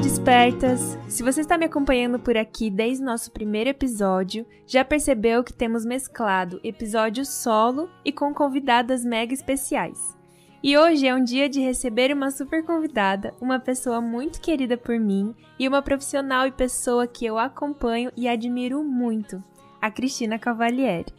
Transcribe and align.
despertas! 0.00 0.96
Se 1.08 1.24
você 1.24 1.40
está 1.40 1.58
me 1.58 1.64
acompanhando 1.64 2.18
por 2.20 2.36
aqui 2.36 2.70
desde 2.70 3.02
nosso 3.02 3.32
primeiro 3.32 3.70
episódio, 3.70 4.46
já 4.66 4.84
percebeu 4.84 5.42
que 5.42 5.52
temos 5.52 5.84
mesclado 5.84 6.60
episódio 6.62 7.24
solo 7.24 7.90
e 8.04 8.12
com 8.12 8.32
convidadas 8.32 9.04
mega 9.04 9.34
especiais. 9.34 10.16
E 10.62 10.76
hoje 10.78 11.06
é 11.06 11.14
um 11.14 11.22
dia 11.22 11.48
de 11.48 11.60
receber 11.60 12.12
uma 12.12 12.30
super 12.30 12.64
convidada, 12.64 13.34
uma 13.40 13.58
pessoa 13.58 14.00
muito 14.00 14.40
querida 14.40 14.76
por 14.76 14.98
mim 14.98 15.34
e 15.58 15.66
uma 15.66 15.82
profissional 15.82 16.46
e 16.46 16.52
pessoa 16.52 17.06
que 17.06 17.26
eu 17.26 17.38
acompanho 17.38 18.12
e 18.16 18.28
admiro 18.28 18.84
muito, 18.84 19.42
a 19.80 19.90
Cristina 19.90 20.38
Cavalieri. 20.38 21.12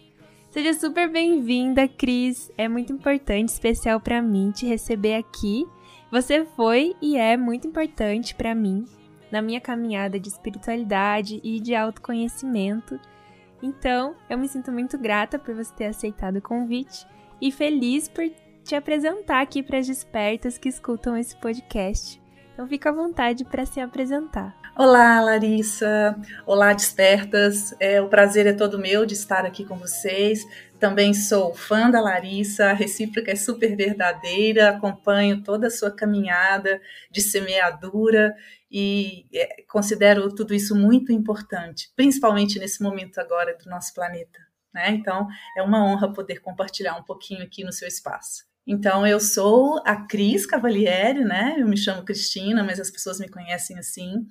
Seja 0.51 0.73
super 0.73 1.11
bem-vinda, 1.11 1.87
Cris. 1.87 2.51
É 2.57 2.67
muito 2.67 2.93
importante, 2.93 3.49
especial 3.49 3.99
para 3.99 4.21
mim 4.21 4.51
te 4.51 4.65
receber 4.65 5.15
aqui 5.15 5.65
você 6.11 6.45
foi 6.45 6.95
e 7.01 7.17
é 7.17 7.37
muito 7.37 7.67
importante 7.67 8.33
para 8.35 8.55
mim 8.55 8.85
na 9.31 9.41
minha 9.41 9.61
caminhada 9.61 10.19
de 10.19 10.27
espiritualidade 10.27 11.39
e 11.43 11.59
de 11.59 11.75
autoconhecimento. 11.75 12.99
Então, 13.61 14.15
eu 14.29 14.37
me 14.37 14.47
sinto 14.47 14.71
muito 14.71 14.97
grata 14.97 15.37
por 15.37 15.53
você 15.53 15.73
ter 15.73 15.85
aceitado 15.85 16.37
o 16.37 16.41
convite 16.41 17.05
e 17.41 17.51
feliz 17.51 18.07
por 18.07 18.23
te 18.63 18.75
apresentar 18.75 19.41
aqui 19.41 19.61
para 19.61 19.79
as 19.79 19.87
despertas 19.87 20.57
que 20.57 20.69
escutam 20.69 21.17
esse 21.17 21.35
podcast. 21.37 22.21
Então, 22.53 22.67
fica 22.67 22.89
à 22.89 22.93
vontade 22.93 23.45
para 23.45 23.65
se 23.65 23.79
apresentar. 23.79 24.58
Olá, 24.81 25.19
Larissa. 25.19 26.15
Olá, 26.45 26.71
despertas. 26.71 27.75
É, 27.81 28.01
o 28.01 28.07
prazer 28.07 28.47
é 28.47 28.53
todo 28.53 28.79
meu 28.79 29.05
de 29.05 29.13
estar 29.13 29.45
aqui 29.45 29.65
com 29.65 29.77
vocês. 29.77 30.41
Também 30.79 31.13
sou 31.13 31.53
fã 31.53 31.91
da 31.91 31.99
Larissa, 31.99 32.67
a 32.67 32.73
recíproca 32.73 33.29
é 33.29 33.35
super 33.35 33.75
verdadeira, 33.75 34.69
acompanho 34.69 35.43
toda 35.43 35.67
a 35.67 35.69
sua 35.69 35.91
caminhada 35.91 36.79
de 37.11 37.21
semeadura 37.21 38.33
e 38.71 39.25
é, 39.33 39.63
considero 39.67 40.33
tudo 40.33 40.53
isso 40.53 40.73
muito 40.73 41.11
importante, 41.11 41.91
principalmente 41.93 42.57
nesse 42.57 42.81
momento 42.81 43.19
agora 43.19 43.57
do 43.57 43.69
nosso 43.69 43.93
planeta. 43.93 44.39
Né? 44.73 44.91
Então, 44.91 45.27
é 45.57 45.61
uma 45.61 45.83
honra 45.83 46.13
poder 46.13 46.39
compartilhar 46.39 46.95
um 46.95 47.03
pouquinho 47.03 47.43
aqui 47.43 47.65
no 47.65 47.73
seu 47.73 47.85
espaço. 47.89 48.45
Então, 48.65 49.05
eu 49.05 49.19
sou 49.19 49.81
a 49.85 49.97
Cris 49.97 50.45
Cavalieri, 50.45 51.25
né? 51.25 51.55
Eu 51.57 51.67
me 51.67 51.75
chamo 51.75 52.05
Cristina, 52.05 52.63
mas 52.63 52.79
as 52.79 52.89
pessoas 52.89 53.19
me 53.19 53.27
conhecem 53.27 53.77
assim. 53.77 54.25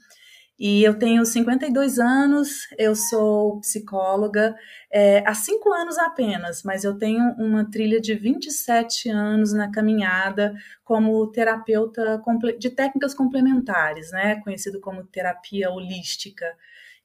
E 0.59 0.83
eu 0.83 0.98
tenho 0.98 1.25
52 1.25 2.01
anos, 2.01 2.69
eu 2.77 2.97
sou 2.97 3.61
psicóloga 3.61 4.56
é, 4.91 5.23
há 5.25 5.33
cinco 5.33 5.73
anos 5.73 5.97
apenas, 5.98 6.64
mas 6.64 6.83
eu 6.83 6.98
tenho 6.98 7.23
uma 7.39 7.64
trilha 7.70 8.01
de 8.01 8.14
27 8.14 9.09
anos 9.09 9.53
na 9.53 9.70
caminhada 9.70 10.56
como 10.84 11.25
terapeuta 11.29 12.20
de 12.59 12.70
técnicas 12.70 13.14
complementares, 13.14 14.11
né, 14.11 14.41
conhecido 14.41 14.81
como 14.81 15.05
terapia 15.05 15.70
holística. 15.70 16.45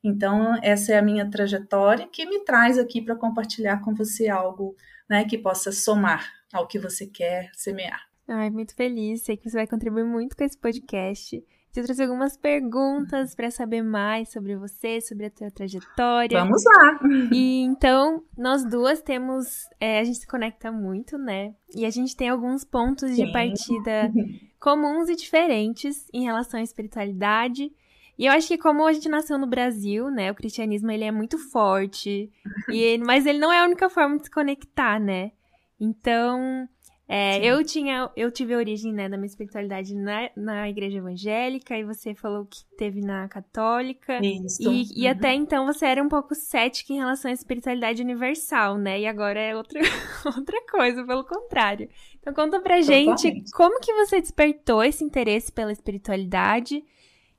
Então, 0.04 0.58
essa 0.64 0.94
é 0.94 0.98
a 0.98 1.04
minha 1.04 1.30
trajetória 1.30 2.08
que 2.12 2.26
me 2.26 2.40
traz 2.40 2.80
aqui 2.80 3.02
para 3.02 3.16
compartilhar 3.16 3.81
com 3.81 3.94
você 3.94 4.30
algo 4.30 4.76
né, 5.08 5.26
que 5.26 5.38
possa 5.38 5.72
somar 5.72 6.28
ao 6.52 6.66
que 6.66 6.80
você 6.80 7.06
quer 7.06 7.52
semear. 7.54 8.02
Ai, 8.28 8.50
muito 8.50 8.76
feliz, 8.76 9.22
sei 9.22 9.38
que 9.38 9.48
você 9.48 9.58
vai 9.58 9.68
contribuir 9.68 10.06
muito 10.06 10.36
com 10.36 10.44
esse 10.44 10.58
podcast. 10.58 11.44
Eu 11.75 11.83
trouxe 11.83 12.03
algumas 12.03 12.38
perguntas 12.38 13.33
para 13.33 13.49
saber 13.49 13.81
mais 13.81 14.29
sobre 14.31 14.55
você, 14.55 15.02
sobre 15.02 15.25
a 15.25 15.31
tua 15.31 15.49
trajetória. 15.49 16.39
Vamos 16.39 16.63
lá! 16.63 16.99
E 17.31 17.61
então, 17.61 18.23
nós 18.38 18.63
duas 18.63 19.02
temos. 19.02 19.67
É, 19.79 19.99
a 19.99 20.03
gente 20.03 20.19
se 20.19 20.27
conecta 20.27 20.71
muito, 20.71 21.17
né? 21.17 21.55
E 21.75 21.83
a 21.83 21.89
gente 21.89 22.16
tem 22.16 22.29
alguns 22.29 22.63
pontos 22.63 23.09
Sim. 23.09 23.25
de 23.25 23.31
partida 23.31 24.12
comuns 24.59 25.09
e 25.09 25.16
diferentes 25.16 26.06
em 26.13 26.23
relação 26.23 26.59
à 26.59 26.63
espiritualidade. 26.63 27.72
E 28.19 28.28
eu 28.28 28.33
acho 28.33 28.47
que 28.47 28.57
como 28.57 28.85
a 28.85 28.94
gente 28.94 29.09
nasceu 29.09 29.39
no 29.39 29.47
Brasil, 29.47 30.12
né, 30.12 30.31
o 30.31 30.35
cristianismo 30.35 30.91
ele 30.91 31.03
é 31.03 31.12
muito 31.12 31.39
forte, 31.50 32.31
e 32.69 32.78
ele, 32.78 33.03
mas 33.03 33.25
ele 33.25 33.39
não 33.39 33.51
é 33.51 33.59
a 33.59 33.66
única 33.66 33.89
forma 33.89 34.17
de 34.17 34.25
se 34.25 34.31
conectar, 34.31 35.00
né? 35.00 35.31
Então, 35.79 36.69
é, 37.16 37.46
eu 37.46 37.63
tinha, 37.63 38.09
eu 38.16 38.31
tive 38.31 38.56
a 38.56 38.57
origem 38.57 38.91
né, 38.91 39.07
da 39.07 39.16
minha 39.18 39.28
espiritualidade 39.28 39.94
na, 39.94 40.31
na 40.35 40.68
igreja 40.68 40.97
evangélica 40.97 41.78
e 41.78 41.84
você 41.84 42.16
falou 42.16 42.44
que 42.44 42.66
teve 42.75 43.01
na 43.01 43.28
católica. 43.28 44.19
Isso. 44.25 44.63
E, 44.63 44.66
uhum. 44.66 44.85
e 44.96 45.07
até 45.07 45.31
então 45.31 45.63
você 45.63 45.85
era 45.85 46.01
um 46.01 46.09
pouco 46.09 46.34
cética 46.34 46.91
em 46.91 46.96
relação 46.96 47.29
à 47.29 47.34
espiritualidade 47.35 48.01
universal, 48.01 48.79
né? 48.79 49.01
E 49.01 49.06
agora 49.06 49.40
é 49.40 49.56
outra, 49.56 49.79
outra 50.25 50.59
coisa, 50.66 51.06
pelo 51.06 51.24
contrário. 51.24 51.88
Então 52.19 52.34
conta 52.34 52.59
pra 52.59 52.79
Totalmente. 52.79 53.22
gente 53.22 53.51
como 53.51 53.80
que 53.80 53.94
você 53.94 54.19
despertou 54.19 54.84
esse 54.84 55.03
interesse 55.03 55.51
pela 55.51 55.72
espiritualidade 55.72 56.84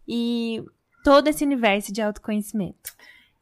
e 0.06 0.62
todo 1.02 1.26
esse 1.26 1.44
universo 1.44 1.92
de 1.92 2.00
autoconhecimento. 2.00 2.92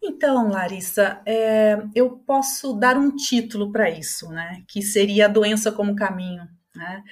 Então, 0.04 0.48
Larissa, 0.48 1.20
é, 1.24 1.78
eu 1.94 2.10
posso 2.10 2.72
dar 2.72 2.96
um 2.96 3.14
título 3.14 3.70
para 3.70 3.88
isso, 3.88 4.28
né? 4.30 4.62
Que 4.66 4.82
seria 4.82 5.26
a 5.26 5.28
doença 5.28 5.70
como 5.70 5.94
caminho. 5.94 6.42
Né? 6.74 7.04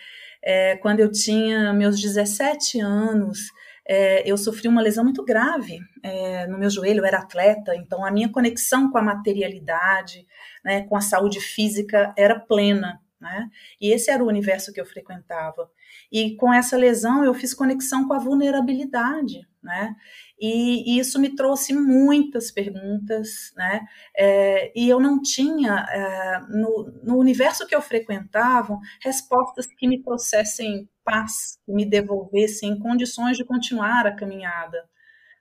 É, 0.43 0.77
quando 0.79 0.99
eu 0.99 1.11
tinha 1.11 1.73
meus 1.73 2.01
17 2.01 2.81
anos, 2.81 3.39
é, 3.87 4.29
eu 4.29 4.37
sofri 4.37 4.67
uma 4.67 4.83
lesão 4.83 5.05
muito 5.05 5.25
grave 5.25 5.79
é, 6.03 6.49
no 6.49 6.59
meu 6.59 6.69
joelho. 6.69 7.01
Eu 7.01 7.05
era 7.05 7.19
atleta, 7.19 7.77
então 7.77 8.05
a 8.05 8.11
minha 8.11 8.29
conexão 8.29 8.91
com 8.91 8.99
a 8.99 9.03
materialidade, 9.03 10.27
né, 10.65 10.83
com 10.83 10.97
a 10.97 11.01
saúde 11.01 11.41
física, 11.41 12.13
era 12.17 12.41
plena. 12.41 13.01
Né? 13.21 13.49
E 13.81 13.93
esse 13.93 14.11
era 14.11 14.25
o 14.25 14.29
universo 14.29 14.73
que 14.73 14.81
eu 14.81 14.87
frequentava. 14.87 15.71
E 16.11 16.35
com 16.37 16.53
essa 16.53 16.77
lesão 16.77 17.25
eu 17.25 17.35
fiz 17.35 17.55
conexão 17.55 18.09
com 18.09 18.15
a 18.15 18.19
vulnerabilidade, 18.19 19.47
né? 19.63 19.95
E, 20.41 20.95
e 20.97 20.99
isso 20.99 21.21
me 21.21 21.35
trouxe 21.37 21.75
muitas 21.75 22.51
perguntas, 22.51 23.53
né? 23.55 23.83
É, 24.17 24.73
e 24.75 24.89
eu 24.89 24.99
não 24.99 25.21
tinha 25.21 25.87
é, 25.91 26.41
no, 26.49 26.91
no 27.03 27.19
universo 27.19 27.67
que 27.67 27.75
eu 27.75 27.83
frequentava 27.83 28.79
respostas 29.03 29.67
que 29.67 29.87
me 29.87 30.03
trouxessem 30.03 30.89
paz, 31.05 31.59
que 31.67 31.73
me 31.73 31.85
devolvessem 31.85 32.79
condições 32.79 33.37
de 33.37 33.45
continuar 33.45 34.07
a 34.07 34.17
caminhada. 34.17 34.89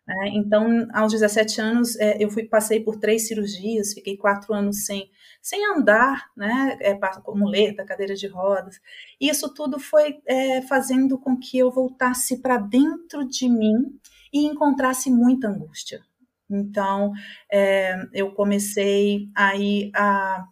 Né? 0.06 0.32
Então, 0.34 0.88
aos 0.94 1.14
17 1.14 1.62
anos, 1.62 1.96
é, 1.98 2.18
eu 2.22 2.30
fui 2.30 2.44
passei 2.44 2.82
por 2.82 2.98
três 2.98 3.28
cirurgias, 3.28 3.94
fiquei 3.94 4.18
quatro 4.18 4.54
anos 4.54 4.86
sem 4.86 5.10
sem 5.42 5.66
andar, 5.66 6.26
né, 6.36 6.78
é, 6.82 6.94
com 7.24 7.38
muleta, 7.38 7.86
cadeira 7.86 8.14
de 8.14 8.28
rodas. 8.28 8.82
Isso 9.22 9.54
tudo 9.54 9.80
foi 9.80 10.20
é, 10.26 10.62
fazendo 10.64 11.18
com 11.18 11.38
que 11.38 11.58
eu 11.58 11.72
voltasse 11.72 12.42
para 12.42 12.58
dentro 12.58 13.26
de 13.26 13.48
mim 13.48 13.98
e 14.34 14.46
encontrasse 14.46 15.10
muita 15.10 15.48
angústia. 15.48 16.02
Então, 16.50 17.12
é, 17.52 17.96
eu 18.14 18.32
comecei 18.34 19.30
aí 19.36 19.92
a 19.96 20.46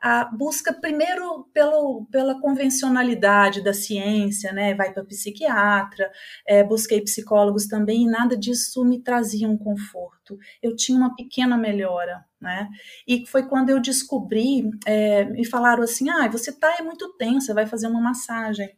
a 0.00 0.24
busca 0.24 0.72
primeiro 0.72 1.44
pelo, 1.52 2.06
pela 2.10 2.40
convencionalidade 2.40 3.62
da 3.62 3.74
ciência, 3.74 4.50
né? 4.50 4.74
Vai 4.74 4.92
para 4.92 5.04
psiquiatra, 5.04 6.10
é, 6.46 6.64
busquei 6.64 7.02
psicólogos 7.02 7.66
também 7.66 8.04
e 8.04 8.10
nada 8.10 8.36
disso 8.36 8.82
me 8.84 9.02
trazia 9.02 9.46
um 9.46 9.58
conforto. 9.58 10.38
Eu 10.62 10.74
tinha 10.74 10.96
uma 10.96 11.14
pequena 11.14 11.56
melhora, 11.58 12.24
né? 12.40 12.68
E 13.06 13.26
foi 13.26 13.46
quando 13.46 13.68
eu 13.68 13.78
descobri, 13.80 14.70
é, 14.86 15.24
me 15.24 15.44
falaram 15.44 15.82
assim, 15.82 16.08
ah, 16.08 16.28
você 16.28 16.50
tá 16.50 16.76
é 16.78 16.82
muito 16.82 17.14
tensa, 17.18 17.52
vai 17.52 17.66
fazer 17.66 17.86
uma 17.86 18.00
massagem. 18.00 18.70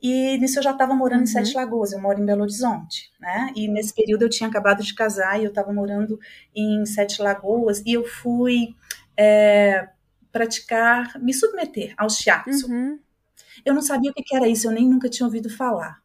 E 0.00 0.38
nisso 0.38 0.58
eu 0.58 0.62
já 0.62 0.70
estava 0.70 0.94
morando 0.94 1.18
uhum. 1.18 1.24
em 1.24 1.26
Sete 1.26 1.54
Lagoas, 1.54 1.92
eu 1.92 2.00
moro 2.00 2.20
em 2.20 2.24
Belo 2.24 2.42
Horizonte, 2.42 3.10
né? 3.20 3.52
E 3.56 3.66
nesse 3.66 3.92
período 3.92 4.22
eu 4.22 4.30
tinha 4.30 4.48
acabado 4.48 4.82
de 4.82 4.94
casar 4.94 5.40
e 5.40 5.44
eu 5.44 5.48
estava 5.48 5.72
morando 5.72 6.18
em 6.54 6.86
Sete 6.86 7.20
Lagoas 7.20 7.82
e 7.84 7.92
eu 7.92 8.04
fui 8.04 8.76
é, 9.16 9.88
praticar, 10.30 11.20
me 11.20 11.34
submeter 11.34 11.94
ao 11.96 12.08
shiatsu. 12.08 12.70
Uhum. 12.70 12.98
Eu 13.64 13.74
não 13.74 13.82
sabia 13.82 14.10
o 14.10 14.14
que 14.14 14.36
era 14.36 14.48
isso, 14.48 14.68
eu 14.68 14.72
nem 14.72 14.88
nunca 14.88 15.08
tinha 15.08 15.26
ouvido 15.26 15.50
falar. 15.50 16.00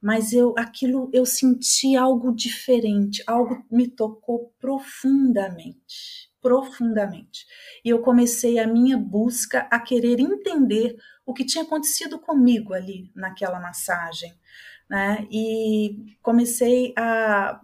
Mas 0.00 0.32
eu, 0.32 0.54
aquilo, 0.56 1.10
eu 1.12 1.26
senti 1.26 1.96
algo 1.96 2.34
diferente, 2.34 3.22
algo 3.26 3.64
me 3.70 3.88
tocou 3.88 4.52
profundamente, 4.58 6.27
profundamente. 6.40 7.46
E 7.84 7.88
eu 7.90 8.00
comecei 8.00 8.58
a 8.58 8.66
minha 8.66 8.96
busca 8.96 9.66
a 9.70 9.78
querer 9.80 10.20
entender 10.20 10.96
o 11.26 11.34
que 11.34 11.44
tinha 11.44 11.64
acontecido 11.64 12.18
comigo 12.18 12.72
ali 12.72 13.10
naquela 13.14 13.60
massagem, 13.60 14.34
né? 14.88 15.26
E 15.30 16.16
comecei 16.22 16.94
a 16.96 17.60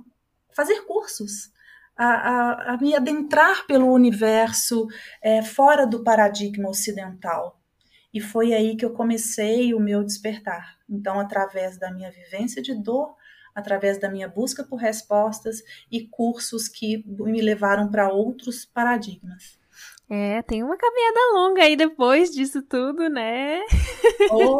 fazer 0.54 0.82
cursos 0.82 1.52
a, 1.96 2.06
a, 2.06 2.74
a 2.74 2.76
me 2.78 2.94
adentrar 2.94 3.66
pelo 3.66 3.92
universo 3.92 4.86
é, 5.22 5.42
fora 5.42 5.86
do 5.86 6.02
paradigma 6.02 6.68
ocidental. 6.68 7.60
E 8.12 8.20
foi 8.20 8.52
aí 8.52 8.76
que 8.76 8.84
eu 8.84 8.92
comecei 8.92 9.74
o 9.74 9.80
meu 9.80 10.04
despertar. 10.04 10.78
Então, 10.88 11.18
através 11.18 11.78
da 11.78 11.90
minha 11.90 12.10
vivência 12.10 12.62
de 12.62 12.74
dor, 12.74 13.16
através 13.54 13.98
da 13.98 14.10
minha 14.10 14.28
busca 14.28 14.64
por 14.64 14.76
respostas 14.76 15.62
e 15.90 16.06
cursos 16.06 16.68
que 16.68 17.04
me 17.06 17.40
levaram 17.40 17.90
para 17.90 18.12
outros 18.12 18.64
paradigmas. 18.64 19.58
É, 20.08 20.42
tem 20.42 20.62
uma 20.62 20.76
caminhada 20.76 21.18
longa 21.32 21.62
aí 21.62 21.76
depois 21.76 22.30
disso 22.30 22.60
tudo, 22.62 23.08
né? 23.08 23.60
Oh, 24.30 24.58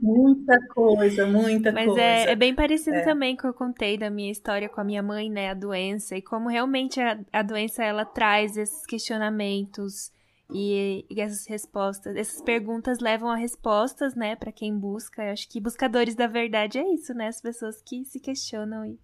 muita 0.00 0.58
coisa, 0.68 1.26
muita 1.26 1.70
Mas 1.70 1.86
coisa. 1.86 2.00
Mas 2.00 2.26
é, 2.26 2.30
é, 2.30 2.34
bem 2.34 2.54
parecido 2.54 2.96
é. 2.96 3.04
também 3.04 3.36
com 3.36 3.46
eu 3.46 3.52
contei 3.52 3.98
da 3.98 4.08
minha 4.08 4.32
história 4.32 4.68
com 4.68 4.80
a 4.80 4.84
minha 4.84 5.02
mãe, 5.02 5.28
né? 5.28 5.50
A 5.50 5.54
doença, 5.54 6.16
e 6.16 6.22
como 6.22 6.48
realmente 6.48 7.00
a, 7.00 7.18
a 7.32 7.42
doença 7.42 7.84
ela 7.84 8.06
traz 8.06 8.56
esses 8.56 8.86
questionamentos 8.86 10.10
e, 10.50 11.04
e, 11.10 11.20
essas 11.20 11.46
respostas, 11.46 12.16
essas 12.16 12.40
perguntas 12.40 13.00
levam 13.00 13.30
a 13.30 13.36
respostas, 13.36 14.14
né, 14.14 14.34
para 14.34 14.50
quem 14.50 14.76
busca. 14.76 15.22
Eu 15.22 15.32
acho 15.32 15.48
que 15.48 15.60
buscadores 15.60 16.14
da 16.14 16.26
verdade 16.26 16.78
é 16.78 16.94
isso, 16.94 17.12
né? 17.12 17.28
As 17.28 17.40
pessoas 17.40 17.82
que 17.82 18.04
se 18.04 18.18
questionam 18.18 18.86
e 18.86 18.98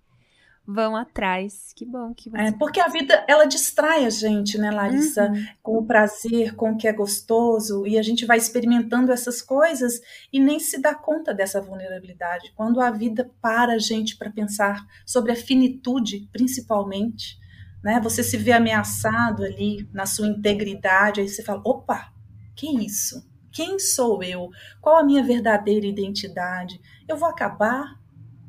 vão 0.67 0.97
atrás. 0.97 1.73
Que 1.77 1.85
bom 1.85 2.15
que 2.15 2.31
você. 2.31 2.43
É, 2.43 2.53
porque 2.53 2.81
a 2.81 2.89
vida, 2.89 3.25
ela 3.29 3.45
distrai 3.45 4.05
a 4.07 4.11
gente, 4.11 4.57
né, 4.57 4.71
Larissa? 4.71 5.29
Uhum. 5.29 5.47
Com 5.63 5.79
o 5.79 5.87
prazer, 5.87 6.55
com 6.55 6.73
o 6.73 6.77
que 6.77 6.89
é 6.89 6.93
gostoso, 6.93 7.87
e 7.87 7.99
a 7.99 8.03
gente 8.03 8.25
vai 8.25 8.39
experimentando 8.39 9.13
essas 9.13 9.43
coisas 9.43 10.01
e 10.33 10.41
nem 10.41 10.59
se 10.59 10.81
dá 10.81 10.95
conta 10.95 11.35
dessa 11.35 11.61
vulnerabilidade. 11.61 12.53
Quando 12.57 12.81
a 12.81 12.91
vida 12.91 13.31
para 13.41 13.75
a 13.75 13.79
gente 13.79 14.17
para 14.17 14.31
pensar 14.31 14.85
sobre 15.05 15.33
a 15.33 15.37
finitude, 15.37 16.29
principalmente, 16.33 17.39
né? 17.85 18.01
Você 18.01 18.25
se 18.25 18.37
vê 18.37 18.53
ameaçado 18.53 19.45
ali 19.45 19.89
na 19.93 20.07
sua 20.07 20.27
integridade, 20.27 21.21
aí 21.21 21.29
você 21.29 21.45
fala: 21.45 21.63
opa, 21.65 22.13
que 22.57 22.67
isso? 22.85 23.31
Quem 23.53 23.79
sou 23.79 24.23
eu? 24.23 24.51
Qual 24.81 24.99
a 24.99 25.05
minha 25.05 25.23
verdadeira 25.23 25.87
identidade? 25.87 26.81
Eu 27.07 27.17
vou 27.17 27.29
acabar 27.29 28.01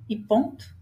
e 0.10 0.16
ponto 0.16 0.76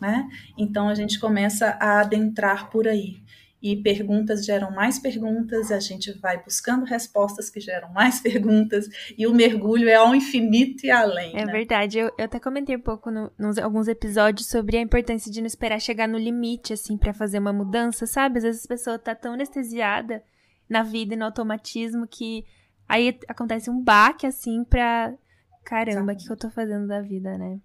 né? 0.00 0.28
Então 0.58 0.88
a 0.88 0.94
gente 0.94 1.18
começa 1.18 1.76
a 1.80 2.00
adentrar 2.00 2.70
por 2.70 2.88
aí. 2.88 3.22
E 3.62 3.76
perguntas 3.76 4.44
geram 4.44 4.72
mais 4.72 4.98
perguntas, 4.98 5.70
a 5.70 5.78
gente 5.78 6.12
vai 6.18 6.42
buscando 6.42 6.84
respostas 6.84 7.48
que 7.48 7.60
geram 7.60 7.92
mais 7.92 8.18
perguntas, 8.20 8.88
e 9.16 9.26
o 9.26 9.32
mergulho 9.32 9.88
é 9.88 9.94
ao 9.94 10.14
infinito 10.14 10.84
e 10.84 10.90
além. 10.90 11.36
É 11.36 11.46
né? 11.46 11.52
verdade, 11.52 11.98
eu, 11.98 12.10
eu 12.18 12.24
até 12.24 12.40
comentei 12.40 12.76
um 12.76 12.80
pouco 12.80 13.10
no, 13.10 13.30
nos 13.38 13.58
alguns 13.58 13.86
episódios 13.86 14.48
sobre 14.48 14.76
a 14.76 14.80
importância 14.80 15.30
de 15.30 15.40
não 15.40 15.46
esperar 15.46 15.80
chegar 15.80 16.08
no 16.08 16.18
limite, 16.18 16.72
assim, 16.72 16.96
para 16.96 17.14
fazer 17.14 17.38
uma 17.38 17.52
mudança, 17.52 18.04
sabe? 18.06 18.38
Às 18.38 18.44
vezes 18.44 18.64
a 18.64 18.68
pessoa 18.68 18.98
tá 18.98 19.14
tão 19.14 19.34
anestesiada 19.34 20.22
na 20.68 20.82
vida 20.82 21.14
e 21.14 21.16
no 21.16 21.24
automatismo 21.24 22.06
que 22.06 22.44
aí 22.88 23.16
acontece 23.28 23.70
um 23.70 23.80
baque, 23.80 24.26
assim, 24.26 24.64
pra 24.64 25.14
caramba, 25.64 26.12
o 26.12 26.16
que, 26.16 26.26
que 26.26 26.32
eu 26.32 26.36
tô 26.36 26.50
fazendo 26.50 26.88
da 26.88 27.00
vida, 27.00 27.38
né? 27.38 27.60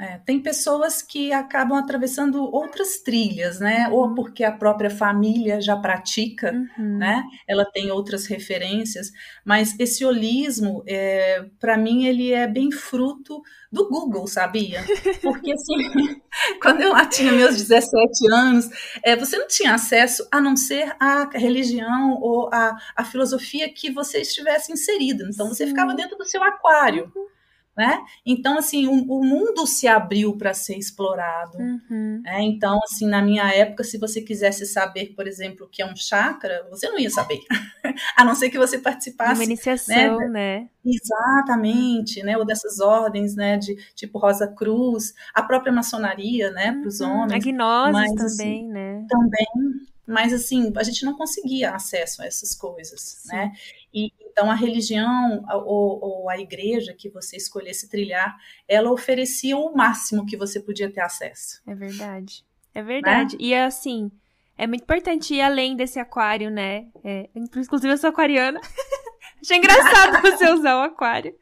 É, 0.00 0.18
tem 0.24 0.40
pessoas 0.40 1.02
que 1.02 1.32
acabam 1.32 1.78
atravessando 1.78 2.42
outras 2.42 2.98
trilhas, 3.00 3.60
né? 3.60 3.88
Ou 3.90 4.08
uhum. 4.08 4.14
porque 4.14 4.42
a 4.42 4.50
própria 4.50 4.88
família 4.88 5.60
já 5.60 5.76
pratica, 5.76 6.50
uhum. 6.50 6.98
né? 6.98 7.22
Ela 7.46 7.64
tem 7.70 7.90
outras 7.90 8.26
referências, 8.26 9.12
mas 9.44 9.78
esse 9.78 10.02
holismo, 10.02 10.82
é, 10.88 11.44
para 11.60 11.76
mim, 11.76 12.06
ele 12.06 12.32
é 12.32 12.48
bem 12.48 12.72
fruto 12.72 13.42
do 13.70 13.86
Google, 13.86 14.26
sabia? 14.26 14.82
Porque 15.22 15.52
assim, 15.52 16.20
quando 16.60 16.80
eu 16.80 16.92
lá 16.92 17.04
tinha 17.04 17.30
meus 17.30 17.56
17 17.56 18.32
anos, 18.32 18.70
é, 19.04 19.14
você 19.14 19.36
não 19.36 19.46
tinha 19.46 19.74
acesso 19.74 20.26
a 20.32 20.40
não 20.40 20.56
ser 20.56 20.96
a 20.98 21.28
religião 21.34 22.18
ou 22.18 22.48
a, 22.52 22.74
a 22.96 23.04
filosofia 23.04 23.72
que 23.72 23.90
você 23.90 24.22
estivesse 24.22 24.72
inserido. 24.72 25.28
Então 25.28 25.48
você 25.48 25.66
ficava 25.66 25.94
dentro 25.94 26.16
do 26.16 26.24
seu 26.24 26.42
aquário. 26.42 27.12
Uhum 27.14 27.41
né? 27.76 28.04
Então, 28.24 28.58
assim, 28.58 28.86
o, 28.86 28.92
o 28.92 29.24
mundo 29.24 29.66
se 29.66 29.88
abriu 29.88 30.36
para 30.36 30.52
ser 30.52 30.76
explorado. 30.76 31.56
Uhum. 31.58 32.20
Né? 32.22 32.42
Então, 32.42 32.78
assim, 32.84 33.06
na 33.06 33.22
minha 33.22 33.48
época, 33.54 33.82
se 33.82 33.98
você 33.98 34.20
quisesse 34.20 34.66
saber, 34.66 35.14
por 35.14 35.26
exemplo, 35.26 35.66
o 35.66 35.68
que 35.68 35.80
é 35.80 35.86
um 35.86 35.96
chakra, 35.96 36.66
você 36.70 36.88
não 36.88 36.98
ia 36.98 37.10
saber. 37.10 37.40
a 38.16 38.24
não 38.24 38.34
ser 38.34 38.50
que 38.50 38.58
você 38.58 38.78
participasse. 38.78 39.34
Uma 39.34 39.44
iniciação, 39.44 40.18
né? 40.18 40.28
né? 40.28 40.68
Exatamente, 40.84 42.22
né? 42.22 42.36
Ou 42.36 42.44
dessas 42.44 42.80
ordens, 42.80 43.34
né? 43.34 43.56
De 43.56 43.74
tipo 43.94 44.18
Rosa 44.18 44.48
Cruz, 44.48 45.14
a 45.34 45.42
própria 45.42 45.72
maçonaria, 45.72 46.50
né? 46.50 46.72
Para 46.72 46.88
os 46.88 47.00
uhum. 47.00 47.10
homens. 47.10 47.32
A 47.32 47.38
gnose 47.38 47.92
Mas, 47.92 48.10
também, 48.10 48.26
assim, 48.26 48.68
né? 48.68 49.06
Também. 49.08 49.91
Mas, 50.06 50.32
assim, 50.32 50.72
a 50.76 50.82
gente 50.82 51.04
não 51.04 51.16
conseguia 51.16 51.70
acesso 51.70 52.22
a 52.22 52.26
essas 52.26 52.54
coisas, 52.54 53.00
Sim. 53.00 53.36
né? 53.36 53.52
E, 53.94 54.12
então, 54.20 54.50
a 54.50 54.54
religião 54.54 55.44
ou, 55.64 56.02
ou, 56.02 56.30
a 56.30 56.38
igreja 56.38 56.94
que 56.94 57.08
você 57.08 57.36
escolhesse 57.36 57.88
trilhar, 57.88 58.36
ela 58.66 58.90
oferecia 58.90 59.56
o 59.56 59.74
máximo 59.74 60.26
que 60.26 60.36
você 60.36 60.58
podia 60.58 60.90
ter 60.90 61.02
acesso. 61.02 61.60
É 61.66 61.74
verdade. 61.74 62.44
É 62.74 62.82
verdade. 62.82 63.36
Né? 63.36 63.44
E 63.44 63.54
assim, 63.54 64.10
é 64.56 64.66
muito 64.66 64.82
importante 64.82 65.34
ir 65.34 65.40
além 65.40 65.76
desse 65.76 65.98
aquário, 65.98 66.50
né? 66.50 66.86
É, 67.04 67.28
inclusive, 67.34 67.92
eu 67.92 67.98
sou 67.98 68.10
aquariana. 68.10 68.60
Achei 69.42 69.56
engraçado 69.56 70.22
você 70.22 70.50
usar 70.50 70.76
o 70.76 70.82
aquário. 70.82 71.34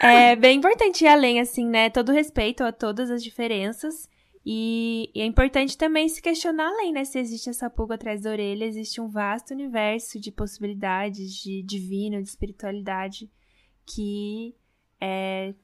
É 0.00 0.34
bem 0.34 0.58
importante 0.58 1.04
ir 1.04 1.08
além, 1.08 1.40
assim, 1.40 1.66
né? 1.66 1.88
Todo 1.90 2.12
respeito 2.12 2.64
a 2.64 2.72
todas 2.72 3.10
as 3.10 3.22
diferenças. 3.22 4.08
E, 4.46 5.10
e, 5.14 5.22
é 5.22 5.24
importante 5.24 5.78
também 5.78 6.08
se 6.08 6.20
questionar 6.20 6.68
além, 6.68 6.92
né? 6.92 7.04
Se 7.04 7.18
existe 7.18 7.48
essa 7.48 7.70
pulga 7.70 7.94
atrás 7.94 8.22
da 8.22 8.30
orelha, 8.30 8.64
existe 8.64 9.00
um 9.00 9.08
vasto 9.08 9.54
universo 9.54 10.20
de 10.20 10.30
possibilidades, 10.30 11.32
de 11.32 11.62
divino, 11.62 12.22
de 12.22 12.28
espiritualidade, 12.28 13.30
que 13.86 14.54
é, 15.00 15.54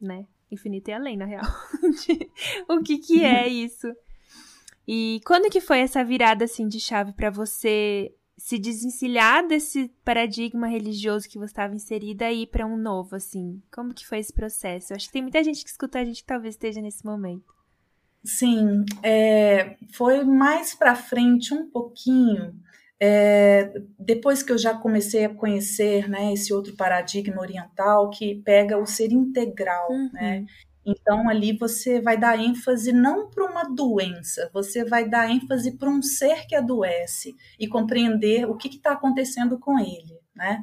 né, 0.00 0.26
infinito 0.50 0.90
e 0.90 0.92
além, 0.92 1.16
na 1.16 1.24
real. 1.24 1.44
o 2.68 2.82
que 2.82 2.98
que 2.98 3.24
é 3.24 3.48
isso? 3.48 3.88
E 4.86 5.20
quando 5.24 5.50
que 5.50 5.60
foi 5.60 5.80
essa 5.80 6.04
virada, 6.04 6.44
assim, 6.44 6.68
de 6.68 6.78
chave 6.78 7.12
para 7.12 7.30
você 7.30 8.14
se 8.36 8.58
desencilhar 8.58 9.46
desse 9.46 9.88
paradigma 10.02 10.66
religioso 10.66 11.28
que 11.28 11.38
você 11.38 11.52
estava 11.52 11.74
inserida 11.74 12.30
e 12.30 12.42
ir 12.42 12.46
para 12.46 12.66
um 12.66 12.76
novo, 12.76 13.14
assim? 13.14 13.62
Como 13.70 13.92
que 13.92 14.06
foi 14.06 14.18
esse 14.18 14.32
processo? 14.32 14.92
Eu 14.92 14.96
acho 14.96 15.06
que 15.08 15.12
tem 15.12 15.22
muita 15.22 15.44
gente 15.44 15.62
que 15.62 15.70
escuta 15.70 15.98
a 15.98 16.04
gente 16.04 16.22
que 16.22 16.26
talvez 16.26 16.54
esteja 16.54 16.80
nesse 16.80 17.04
momento. 17.04 17.59
Sim, 18.24 18.84
é, 19.02 19.76
foi 19.92 20.24
mais 20.24 20.74
para 20.74 20.94
frente 20.94 21.54
um 21.54 21.70
pouquinho, 21.70 22.54
é, 23.00 23.72
depois 23.98 24.42
que 24.42 24.52
eu 24.52 24.58
já 24.58 24.74
comecei 24.74 25.24
a 25.24 25.34
conhecer 25.34 26.06
né, 26.06 26.34
esse 26.34 26.52
outro 26.52 26.76
paradigma 26.76 27.40
oriental 27.40 28.10
que 28.10 28.42
pega 28.42 28.76
o 28.76 28.84
ser 28.84 29.10
integral, 29.10 29.90
uhum. 29.90 30.10
né? 30.12 30.44
Então 30.84 31.28
ali 31.28 31.56
você 31.56 32.00
vai 32.00 32.18
dar 32.18 32.38
ênfase 32.38 32.92
não 32.92 33.28
para 33.30 33.44
uma 33.44 33.64
doença, 33.64 34.50
você 34.52 34.84
vai 34.84 35.08
dar 35.08 35.30
ênfase 35.30 35.76
para 35.78 35.88
um 35.88 36.02
ser 36.02 36.46
que 36.46 36.54
adoece 36.54 37.34
e 37.58 37.66
compreender 37.68 38.46
o 38.46 38.56
que 38.56 38.68
está 38.68 38.92
acontecendo 38.92 39.58
com 39.58 39.78
ele, 39.78 40.18
né? 40.34 40.62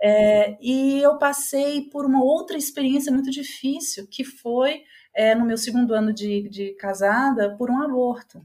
É, 0.00 0.56
e 0.60 1.00
eu 1.00 1.18
passei 1.18 1.82
por 1.90 2.06
uma 2.06 2.22
outra 2.22 2.56
experiência 2.56 3.12
muito 3.12 3.30
difícil, 3.30 4.06
que 4.08 4.24
foi 4.24 4.82
é, 5.18 5.34
no 5.34 5.44
meu 5.44 5.58
segundo 5.58 5.92
ano 5.92 6.12
de, 6.12 6.48
de 6.48 6.74
casada 6.74 7.56
por 7.56 7.68
um 7.68 7.82
aborto. 7.82 8.40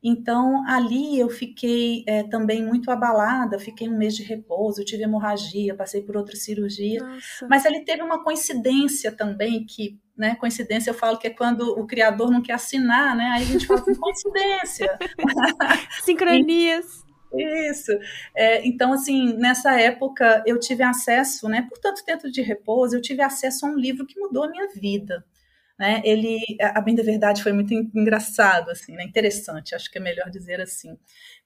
Então, 0.00 0.62
ali 0.68 1.18
eu 1.18 1.28
fiquei 1.28 2.04
é, 2.06 2.22
também 2.22 2.64
muito 2.64 2.88
abalada, 2.88 3.58
fiquei 3.58 3.88
um 3.88 3.98
mês 3.98 4.14
de 4.14 4.22
repouso, 4.22 4.84
tive 4.84 5.02
hemorragia, 5.02 5.74
passei 5.74 6.02
por 6.02 6.16
outra 6.16 6.36
cirurgia. 6.36 7.00
Nossa. 7.02 7.48
Mas 7.48 7.66
ali 7.66 7.84
teve 7.84 8.02
uma 8.02 8.22
coincidência 8.22 9.10
também, 9.10 9.66
que, 9.66 9.98
né, 10.16 10.36
coincidência 10.36 10.90
eu 10.90 10.94
falo 10.94 11.18
que 11.18 11.26
é 11.26 11.30
quando 11.30 11.62
o 11.62 11.84
criador 11.84 12.30
não 12.30 12.42
quer 12.42 12.52
assinar, 12.52 13.16
né? 13.16 13.32
Aí 13.34 13.42
a 13.42 13.46
gente 13.46 13.66
fala 13.66 13.80
com 13.80 13.94
coincidência. 13.98 14.96
Sincronias. 16.04 17.02
Isso. 17.36 17.90
É, 18.36 18.64
então, 18.64 18.92
assim, 18.92 19.32
nessa 19.38 19.80
época 19.80 20.44
eu 20.46 20.60
tive 20.60 20.84
acesso, 20.84 21.48
né, 21.48 21.66
por 21.68 21.78
tanto 21.78 22.04
tempo 22.04 22.30
de 22.30 22.40
repouso, 22.40 22.94
eu 22.94 23.02
tive 23.02 23.22
acesso 23.22 23.66
a 23.66 23.70
um 23.70 23.76
livro 23.76 24.06
que 24.06 24.20
mudou 24.20 24.44
a 24.44 24.48
minha 24.48 24.68
vida. 24.68 25.24
Né? 25.78 26.00
Ele, 26.04 26.38
a 26.60 26.80
bem 26.80 26.94
da 26.94 27.02
verdade, 27.02 27.42
foi 27.42 27.52
muito 27.52 27.74
engraçado, 27.74 28.70
assim, 28.70 28.92
né? 28.92 29.04
interessante, 29.04 29.74
acho 29.74 29.90
que 29.90 29.98
é 29.98 30.00
melhor 30.00 30.30
dizer 30.30 30.60
assim, 30.60 30.96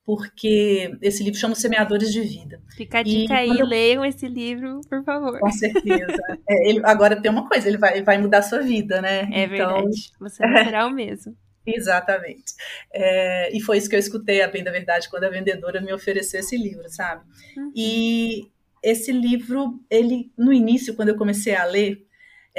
porque 0.05 0.97
esse 1.01 1.23
livro 1.23 1.39
chama 1.39 1.55
Semeadores 1.55 2.13
de 2.13 2.21
Vida. 2.21 2.61
Fica 2.77 2.99
a 2.99 3.03
dica 3.03 3.35
e, 3.35 3.37
aí, 3.37 3.59
eu... 3.59 3.67
leiam 3.67 4.05
esse 4.05 4.29
livro, 4.29 4.81
por 4.89 5.03
favor. 5.03 5.39
Com 5.41 5.51
certeza. 5.51 6.17
é, 6.49 6.69
ele, 6.69 6.81
agora 6.85 7.21
tem 7.21 7.31
uma 7.31 7.49
coisa, 7.49 7.69
ele 7.69 7.79
vai, 7.79 8.03
vai 8.03 8.19
mudar 8.19 8.39
a 8.39 8.43
sua 8.43 8.61
vida, 8.61 9.01
né? 9.01 9.29
É 9.33 9.45
então... 9.45 9.49
verdade, 9.49 10.13
você 10.21 10.47
não 10.47 10.65
será 10.65 10.87
o 10.87 10.91
mesmo. 10.91 11.35
Exatamente. 11.67 12.55
É, 12.93 13.55
e 13.55 13.61
foi 13.61 13.79
isso 13.79 13.89
que 13.89 13.95
eu 13.95 14.01
escutei, 14.01 14.43
a 14.43 14.49
bem 14.49 14.65
da 14.65 14.71
verdade, 14.71 15.09
quando 15.09 15.25
a 15.25 15.31
vendedora 15.31 15.81
me 15.81 15.93
ofereceu 15.93 16.41
esse 16.41 16.57
livro, 16.57 16.89
sabe? 16.89 17.23
Uhum. 17.57 17.73
E 17.77 18.49
esse 18.83 19.13
livro, 19.13 19.79
ele, 19.91 20.33
no 20.37 20.53
início, 20.53 20.95
quando 20.95 21.11
eu 21.11 21.17
comecei 21.17 21.55
a 21.55 21.65
ler, 21.65 22.08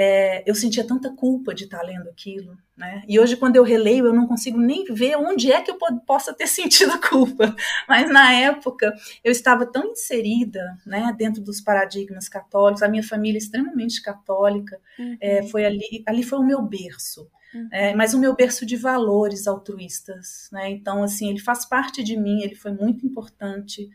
é, 0.01 0.49
eu 0.49 0.55
sentia 0.55 0.87
tanta 0.87 1.09
culpa 1.09 1.53
de 1.53 1.65
estar 1.65 1.81
lendo 1.81 2.07
aquilo, 2.07 2.57
né? 2.77 3.03
E 3.05 3.19
hoje, 3.19 3.35
quando 3.35 3.57
eu 3.57 3.63
releio, 3.63 4.05
eu 4.05 4.13
não 4.13 4.25
consigo 4.25 4.57
nem 4.57 4.85
ver 4.85 5.17
onde 5.17 5.51
é 5.51 5.61
que 5.61 5.69
eu 5.69 5.77
possa 6.07 6.33
ter 6.33 6.47
sentido 6.47 6.97
culpa. 7.01 7.53
Mas 7.85 8.09
na 8.09 8.31
época, 8.31 8.95
eu 9.21 9.29
estava 9.29 9.65
tão 9.65 9.91
inserida, 9.91 10.77
né, 10.85 11.13
dentro 11.17 11.41
dos 11.41 11.59
paradigmas 11.59 12.29
católicos. 12.29 12.81
A 12.81 12.87
minha 12.87 13.03
família 13.03 13.37
é 13.37 13.41
extremamente 13.41 14.01
católica. 14.01 14.79
Uhum. 14.97 15.17
É, 15.19 15.43
foi 15.43 15.65
ali, 15.65 16.01
ali 16.07 16.23
foi 16.23 16.39
o 16.39 16.45
meu 16.45 16.61
berço. 16.61 17.29
Uhum. 17.53 17.67
É, 17.69 17.93
mas 17.93 18.13
o 18.13 18.19
meu 18.19 18.33
berço 18.33 18.65
de 18.65 18.77
valores 18.77 19.47
altruístas, 19.47 20.47
né? 20.49 20.69
Então, 20.69 21.03
assim, 21.03 21.29
ele 21.29 21.39
faz 21.39 21.65
parte 21.65 22.01
de 22.01 22.15
mim. 22.15 22.41
Ele 22.41 22.55
foi 22.55 22.71
muito 22.71 23.05
importante 23.05 23.89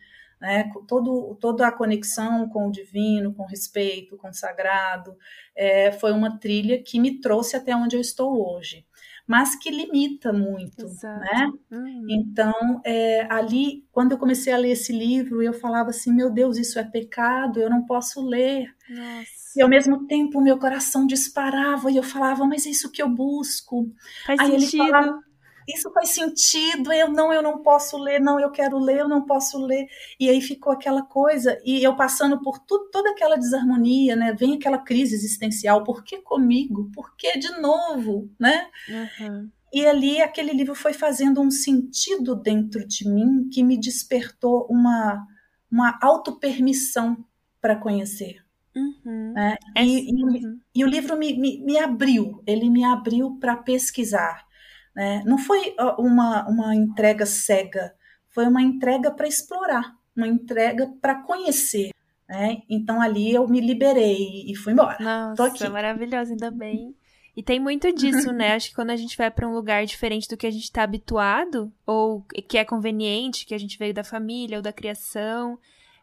né? 0.44 0.70
Todo, 0.86 1.36
toda 1.40 1.66
a 1.66 1.72
conexão 1.72 2.46
com 2.48 2.68
o 2.68 2.70
divino, 2.70 3.32
com 3.32 3.44
o 3.44 3.46
respeito, 3.46 4.18
com 4.18 4.28
o 4.28 4.34
sagrado, 4.34 5.16
é, 5.56 5.90
foi 5.90 6.12
uma 6.12 6.38
trilha 6.38 6.82
que 6.82 7.00
me 7.00 7.18
trouxe 7.18 7.56
até 7.56 7.74
onde 7.74 7.96
eu 7.96 8.00
estou 8.00 8.54
hoje 8.54 8.84
mas 9.26 9.56
que 9.56 9.70
limita 9.70 10.32
muito, 10.32 10.84
Exato. 10.84 11.20
né? 11.20 11.50
Uhum. 11.70 12.06
Então, 12.10 12.80
é, 12.84 13.26
ali, 13.30 13.86
quando 13.90 14.12
eu 14.12 14.18
comecei 14.18 14.52
a 14.52 14.58
ler 14.58 14.72
esse 14.72 14.92
livro, 14.92 15.42
eu 15.42 15.54
falava 15.54 15.90
assim, 15.90 16.12
meu 16.12 16.30
Deus, 16.30 16.58
isso 16.58 16.78
é 16.78 16.84
pecado, 16.84 17.58
eu 17.58 17.70
não 17.70 17.86
posso 17.86 18.22
ler. 18.22 18.68
Nossa. 18.88 19.44
E 19.56 19.62
ao 19.62 19.68
mesmo 19.68 20.06
tempo, 20.06 20.42
meu 20.42 20.58
coração 20.58 21.06
disparava 21.06 21.90
e 21.90 21.96
eu 21.96 22.02
falava, 22.02 22.44
mas 22.44 22.66
é 22.66 22.70
isso 22.70 22.90
que 22.90 23.00
eu 23.00 23.08
busco. 23.08 23.90
Faz 24.26 24.40
Aí 24.40 24.60
sentido. 24.60 24.82
Ele 24.82 24.90
falava, 24.90 25.23
isso 25.68 25.90
faz 25.92 26.10
sentido, 26.10 26.92
eu 26.92 27.10
não, 27.10 27.32
eu 27.32 27.42
não 27.42 27.62
posso 27.62 27.96
ler, 27.96 28.20
não, 28.20 28.38
eu 28.38 28.50
quero 28.50 28.78
ler, 28.78 29.00
eu 29.00 29.08
não 29.08 29.24
posso 29.24 29.58
ler. 29.58 29.86
E 30.18 30.28
aí 30.28 30.40
ficou 30.40 30.72
aquela 30.72 31.02
coisa, 31.02 31.58
e 31.64 31.82
eu 31.82 31.96
passando 31.96 32.40
por 32.42 32.58
tudo, 32.58 32.90
toda 32.90 33.10
aquela 33.10 33.36
desarmonia, 33.36 34.16
né? 34.16 34.34
Vem 34.34 34.54
aquela 34.54 34.78
crise 34.78 35.14
existencial, 35.14 35.84
por 35.84 36.04
que 36.04 36.18
comigo? 36.18 36.90
Por 36.94 37.16
que 37.16 37.38
de 37.38 37.50
novo, 37.60 38.30
né? 38.38 38.68
Uhum. 38.88 39.50
E 39.72 39.84
ali 39.86 40.22
aquele 40.22 40.52
livro 40.52 40.74
foi 40.74 40.92
fazendo 40.92 41.40
um 41.40 41.50
sentido 41.50 42.36
dentro 42.36 42.86
de 42.86 43.08
mim 43.08 43.48
que 43.52 43.62
me 43.62 43.76
despertou 43.76 44.68
uma, 44.70 45.26
uma 45.70 45.98
autopermissão 46.00 47.24
para 47.60 47.74
conhecer. 47.74 48.44
Uhum. 48.76 49.32
Né? 49.32 49.56
É, 49.74 49.84
e, 49.84 50.12
uhum. 50.12 50.60
e, 50.74 50.80
e, 50.80 50.84
o 50.84 50.88
livro 50.88 51.16
me, 51.16 51.36
me, 51.36 51.60
me 51.60 51.78
abriu, 51.78 52.42
ele 52.46 52.68
me 52.70 52.84
abriu 52.84 53.36
para 53.40 53.56
pesquisar. 53.56 54.46
Né? 54.94 55.22
Não 55.24 55.38
foi 55.38 55.74
uma, 55.98 56.48
uma 56.48 56.74
entrega 56.74 57.26
cega, 57.26 57.94
foi 58.28 58.46
uma 58.46 58.62
entrega 58.62 59.10
para 59.10 59.26
explorar, 59.26 59.94
uma 60.16 60.28
entrega 60.28 60.92
para 61.00 61.16
conhecer. 61.22 61.90
Né? 62.28 62.62
Então 62.68 63.00
ali 63.00 63.32
eu 63.32 63.46
me 63.48 63.60
liberei 63.60 64.44
e 64.46 64.54
fui 64.54 64.72
embora. 64.72 64.96
Nossa, 65.00 65.36
Tô 65.36 65.42
aqui. 65.42 65.68
maravilhosa, 65.68 66.32
ainda 66.32 66.50
bem. 66.50 66.94
E 67.36 67.42
tem 67.42 67.58
muito 67.58 67.90
disso, 67.92 68.32
né? 68.32 68.54
Acho 68.54 68.68
que 68.68 68.74
quando 68.74 68.90
a 68.90 68.96
gente 68.96 69.16
vai 69.16 69.30
para 69.30 69.48
um 69.48 69.52
lugar 69.52 69.84
diferente 69.84 70.28
do 70.28 70.36
que 70.36 70.46
a 70.46 70.50
gente 70.50 70.64
está 70.64 70.82
habituado, 70.82 71.72
ou 71.84 72.22
que 72.48 72.56
é 72.56 72.64
conveniente, 72.64 73.44
que 73.46 73.54
a 73.54 73.58
gente 73.58 73.78
veio 73.78 73.92
da 73.92 74.04
família 74.04 74.58
ou 74.58 74.62
da 74.62 74.72
criação, 74.72 75.58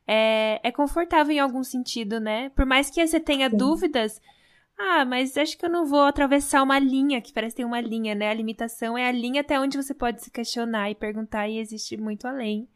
é, 0.05 0.59
é 0.61 0.71
confortável 0.71 1.33
em 1.33 1.39
algum 1.39 1.63
sentido, 1.63 2.19
né? 2.19 2.49
Por 2.49 2.65
mais 2.65 2.89
que 2.89 3.05
você 3.05 3.19
tenha 3.19 3.49
Sim. 3.49 3.57
dúvidas, 3.57 4.21
ah, 4.81 5.05
mas 5.05 5.37
acho 5.37 5.57
que 5.57 5.65
eu 5.65 5.69
não 5.69 5.85
vou 5.85 6.01
atravessar 6.01 6.63
uma 6.63 6.79
linha, 6.79 7.21
que 7.21 7.31
parece 7.31 7.53
que 7.53 7.57
tem 7.57 7.65
uma 7.65 7.79
linha, 7.79 8.15
né? 8.15 8.29
A 8.29 8.33
limitação 8.33 8.97
é 8.97 9.07
a 9.07 9.11
linha 9.11 9.41
até 9.41 9.59
onde 9.59 9.77
você 9.77 9.93
pode 9.93 10.23
se 10.23 10.31
questionar 10.31 10.89
e 10.89 10.95
perguntar, 10.95 11.47
e 11.47 11.59
existe 11.59 11.95
muito 11.97 12.27
além 12.27 12.67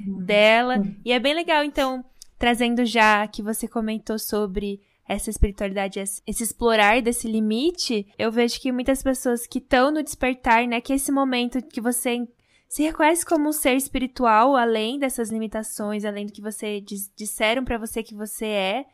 uhum. 0.00 0.22
dela. 0.22 0.78
Uhum. 0.78 0.94
E 1.04 1.12
é 1.12 1.18
bem 1.18 1.34
legal, 1.34 1.64
então, 1.64 2.04
trazendo 2.38 2.84
já 2.84 3.26
que 3.26 3.42
você 3.42 3.66
comentou 3.66 4.18
sobre 4.18 4.80
essa 5.08 5.30
espiritualidade, 5.30 6.00
esse 6.00 6.42
explorar 6.42 7.00
desse 7.02 7.28
limite, 7.28 8.06
eu 8.18 8.32
vejo 8.32 8.60
que 8.60 8.72
muitas 8.72 9.02
pessoas 9.02 9.46
que 9.46 9.58
estão 9.58 9.90
no 9.90 10.02
despertar, 10.02 10.66
né, 10.66 10.80
que 10.80 10.92
esse 10.92 11.12
momento 11.12 11.62
que 11.62 11.80
você 11.80 12.26
se 12.68 12.82
reconhece 12.82 13.24
como 13.24 13.48
um 13.48 13.52
ser 13.52 13.76
espiritual, 13.76 14.56
além 14.56 14.98
dessas 14.98 15.30
limitações, 15.30 16.04
além 16.04 16.26
do 16.26 16.32
que 16.32 16.40
você 16.40 16.82
disseram 17.14 17.64
para 17.64 17.78
você 17.78 18.02
que 18.02 18.14
você 18.14 18.46
é, 18.46 18.86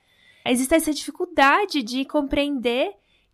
existe 0.45 0.75
essa 0.75 0.93
dificuldade 0.93 1.83
de 1.83 2.05
compreender 2.05 2.93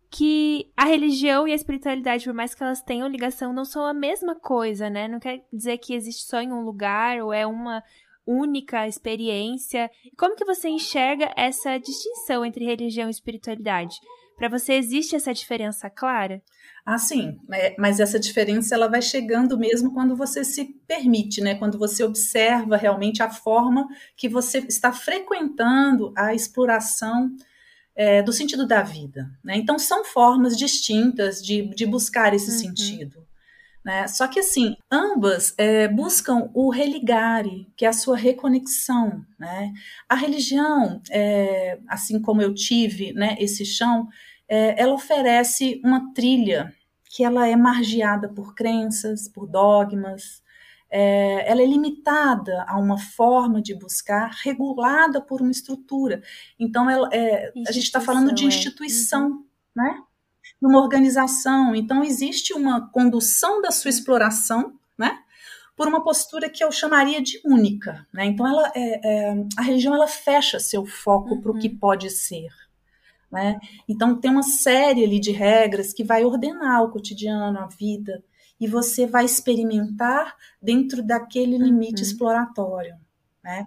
que 0.09 0.71
a 0.75 0.85
religião 0.85 1.47
e 1.47 1.51
a 1.51 1.55
espiritualidade, 1.55 2.23
por 2.23 2.33
mais 2.33 2.55
que 2.55 2.63
elas 2.63 2.81
tenham 2.81 3.07
ligação, 3.07 3.51
não 3.51 3.65
são 3.65 3.85
a 3.85 3.93
mesma 3.93 4.35
coisa, 4.35 4.89
né? 4.89 5.07
Não 5.07 5.19
quer 5.19 5.45
dizer 5.51 5.77
que 5.79 5.93
existe 5.93 6.23
só 6.23 6.39
em 6.41 6.51
um 6.51 6.61
lugar 6.61 7.21
ou 7.21 7.33
é 7.33 7.45
uma 7.45 7.83
única 8.25 8.87
experiência. 8.87 9.89
Como 10.17 10.35
que 10.35 10.45
você 10.45 10.69
enxerga 10.69 11.31
essa 11.35 11.77
distinção 11.77 12.45
entre 12.45 12.65
religião 12.65 13.07
e 13.07 13.11
espiritualidade? 13.11 13.97
Para 14.37 14.47
você 14.47 14.73
existe 14.73 15.15
essa 15.15 15.33
diferença 15.33 15.89
clara? 15.89 16.43
Ah, 16.85 16.99
sim, 16.99 17.37
é, 17.51 17.75
mas 17.77 17.99
essa 17.99 18.19
diferença 18.19 18.75
ela 18.75 18.87
vai 18.87 19.01
chegando 19.01 19.57
mesmo 19.57 19.93
quando 19.93 20.15
você 20.15 20.45
se 20.45 20.63
permite, 20.87 21.41
né? 21.41 21.55
Quando 21.55 21.77
você 21.77 22.03
observa 22.03 22.77
realmente 22.77 23.21
a 23.23 23.29
forma 23.29 23.87
que 24.15 24.29
você 24.29 24.59
está 24.59 24.93
frequentando 24.93 26.13
a 26.15 26.35
exploração 26.35 27.35
é, 27.97 28.21
do 28.21 28.31
sentido 28.31 28.67
da 28.67 28.83
vida. 28.83 29.27
Né? 29.43 29.57
Então 29.57 29.79
são 29.79 30.05
formas 30.05 30.55
distintas 30.55 31.41
de, 31.41 31.67
de 31.75 31.85
buscar 31.85 32.33
esse 32.33 32.51
uhum. 32.51 32.57
sentido. 32.57 33.27
Né? 33.83 34.07
Só 34.07 34.27
que 34.27 34.39
assim, 34.39 34.75
ambas 34.91 35.53
é, 35.57 35.87
buscam 35.87 36.51
o 36.53 36.69
religare, 36.69 37.67
que 37.75 37.85
é 37.85 37.87
a 37.87 37.93
sua 37.93 38.15
reconexão. 38.15 39.25
Né? 39.39 39.73
A 40.07 40.15
religião, 40.15 41.01
é, 41.09 41.79
assim 41.87 42.21
como 42.21 42.41
eu 42.41 42.53
tive 42.53 43.13
né, 43.13 43.35
esse 43.39 43.65
chão, 43.65 44.07
é, 44.47 44.81
ela 44.81 44.93
oferece 44.93 45.81
uma 45.83 46.13
trilha 46.13 46.73
que 47.09 47.23
ela 47.23 47.47
é 47.47 47.55
margeada 47.55 48.29
por 48.29 48.53
crenças, 48.53 49.27
por 49.27 49.47
dogmas, 49.47 50.41
é, 50.89 51.49
ela 51.49 51.61
é 51.61 51.65
limitada 51.65 52.65
a 52.67 52.77
uma 52.77 52.97
forma 52.97 53.61
de 53.61 53.75
buscar, 53.75 54.31
regulada 54.43 55.21
por 55.21 55.41
uma 55.41 55.51
estrutura. 55.51 56.21
Então, 56.59 56.89
ela, 56.89 57.09
é, 57.11 57.51
a 57.67 57.71
gente 57.71 57.85
está 57.85 57.99
falando 57.99 58.33
de 58.33 58.45
instituição, 58.45 59.25
é. 59.25 59.29
uhum. 59.29 59.43
né? 59.75 60.03
Uma 60.61 60.81
organização. 60.81 61.75
Então, 61.75 62.03
existe 62.03 62.53
uma 62.53 62.89
condução 62.89 63.61
da 63.61 63.69
sua 63.69 63.89
exploração, 63.89 64.73
né? 64.97 65.19
Por 65.75 65.87
uma 65.87 66.03
postura 66.03 66.49
que 66.49 66.63
eu 66.63 66.71
chamaria 66.71 67.21
de 67.21 67.39
única, 67.45 68.07
né? 68.13 68.25
Então, 68.25 68.47
ela, 68.47 68.71
é, 68.73 69.29
é 69.29 69.45
a 69.57 69.61
religião 69.61 69.93
ela 69.93 70.07
fecha 70.07 70.59
seu 70.59 70.85
foco 70.85 71.35
uhum. 71.35 71.41
para 71.41 71.51
o 71.51 71.59
que 71.59 71.69
pode 71.69 72.09
ser. 72.09 72.49
Né? 73.31 73.59
Então, 73.87 74.19
tem 74.19 74.31
uma 74.31 74.43
série 74.43 75.03
ali 75.03 75.19
de 75.19 75.31
regras 75.31 75.93
que 75.93 76.03
vai 76.03 76.23
ordenar 76.23 76.83
o 76.83 76.89
cotidiano, 76.89 77.59
a 77.59 77.67
vida, 77.67 78.23
e 78.59 78.67
você 78.67 79.05
vai 79.05 79.25
experimentar 79.25 80.35
dentro 80.61 81.03
daquele 81.03 81.57
limite 81.57 82.01
uhum. 82.01 82.07
exploratório. 82.07 82.95
Né? 83.43 83.65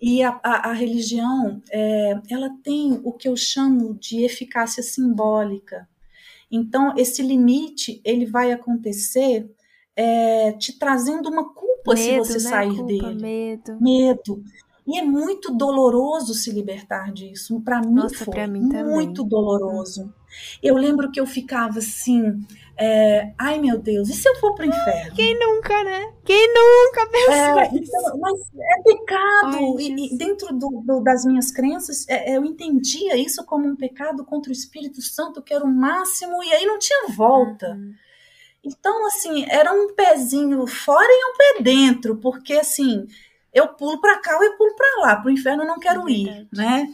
E 0.00 0.22
a, 0.22 0.40
a, 0.42 0.70
a 0.70 0.72
religião, 0.72 1.62
é, 1.70 2.20
ela 2.28 2.50
tem 2.62 3.00
o 3.04 3.12
que 3.12 3.28
eu 3.28 3.36
chamo 3.36 3.94
de 3.94 4.24
eficácia 4.24 4.82
simbólica. 4.82 5.88
Então, 6.50 6.94
esse 6.96 7.22
limite, 7.22 8.00
ele 8.04 8.26
vai 8.26 8.50
acontecer 8.50 9.48
é, 9.94 10.52
te 10.52 10.78
trazendo 10.78 11.28
uma 11.28 11.52
culpa 11.52 11.94
medo, 11.94 12.24
se 12.24 12.32
você 12.32 12.32
né? 12.32 12.50
sair 12.50 12.76
culpa, 12.76 12.86
dele. 12.86 13.22
Medo. 13.22 13.80
Medo. 13.80 14.44
E 14.90 14.98
é 14.98 15.02
muito 15.02 15.52
doloroso 15.54 16.34
se 16.34 16.50
libertar 16.50 17.12
disso. 17.12 17.60
Para 17.60 17.80
mim 17.80 17.94
Nossa, 17.94 18.24
foi 18.24 18.46
mim 18.48 18.68
muito 18.84 19.22
doloroso. 19.22 20.12
Eu 20.60 20.76
lembro 20.76 21.10
que 21.10 21.20
eu 21.20 21.26
ficava 21.26 21.78
assim, 21.78 22.44
é, 22.76 23.32
ai 23.38 23.58
meu 23.58 23.78
Deus, 23.78 24.08
e 24.08 24.12
se 24.12 24.28
eu 24.28 24.36
for 24.36 24.54
para 24.54 24.64
o 24.64 24.68
inferno? 24.68 25.14
Quem 25.14 25.38
nunca, 25.38 25.84
né? 25.84 26.12
Quem 26.24 26.48
nunca 26.48 27.06
pensou 27.10 27.34
é, 27.34 27.70
então, 27.72 28.18
mas 28.18 28.40
é 28.40 28.82
pecado. 28.82 29.56
Ai, 29.56 29.64
e, 29.78 30.14
e, 30.14 30.16
dentro 30.16 30.56
do, 30.56 30.82
do, 30.84 31.00
das 31.00 31.24
minhas 31.24 31.50
crenças, 31.50 32.08
é, 32.08 32.36
eu 32.36 32.44
entendia 32.44 33.16
isso 33.16 33.44
como 33.44 33.68
um 33.68 33.76
pecado 33.76 34.24
contra 34.24 34.50
o 34.50 34.52
Espírito 34.52 35.02
Santo, 35.02 35.42
que 35.42 35.54
era 35.54 35.64
o 35.64 35.68
máximo, 35.68 36.42
e 36.42 36.52
aí 36.52 36.64
não 36.64 36.78
tinha 36.78 37.08
volta. 37.08 37.70
Uhum. 37.70 37.92
Então, 38.62 39.06
assim, 39.06 39.46
era 39.48 39.72
um 39.72 39.94
pezinho 39.94 40.66
fora 40.66 41.08
e 41.08 41.24
um 41.24 41.36
pé 41.36 41.62
dentro, 41.62 42.16
porque 42.16 42.54
assim 42.54 43.06
eu 43.52 43.68
pulo 43.68 44.00
para 44.00 44.18
cá 44.20 44.36
ou 44.36 44.44
eu 44.44 44.56
pulo 44.56 44.74
para 44.76 45.02
lá, 45.02 45.16
para 45.16 45.28
o 45.28 45.30
inferno 45.32 45.62
eu 45.62 45.66
não 45.66 45.78
quero 45.78 46.08
é 46.08 46.12
ir, 46.12 46.48
né? 46.52 46.86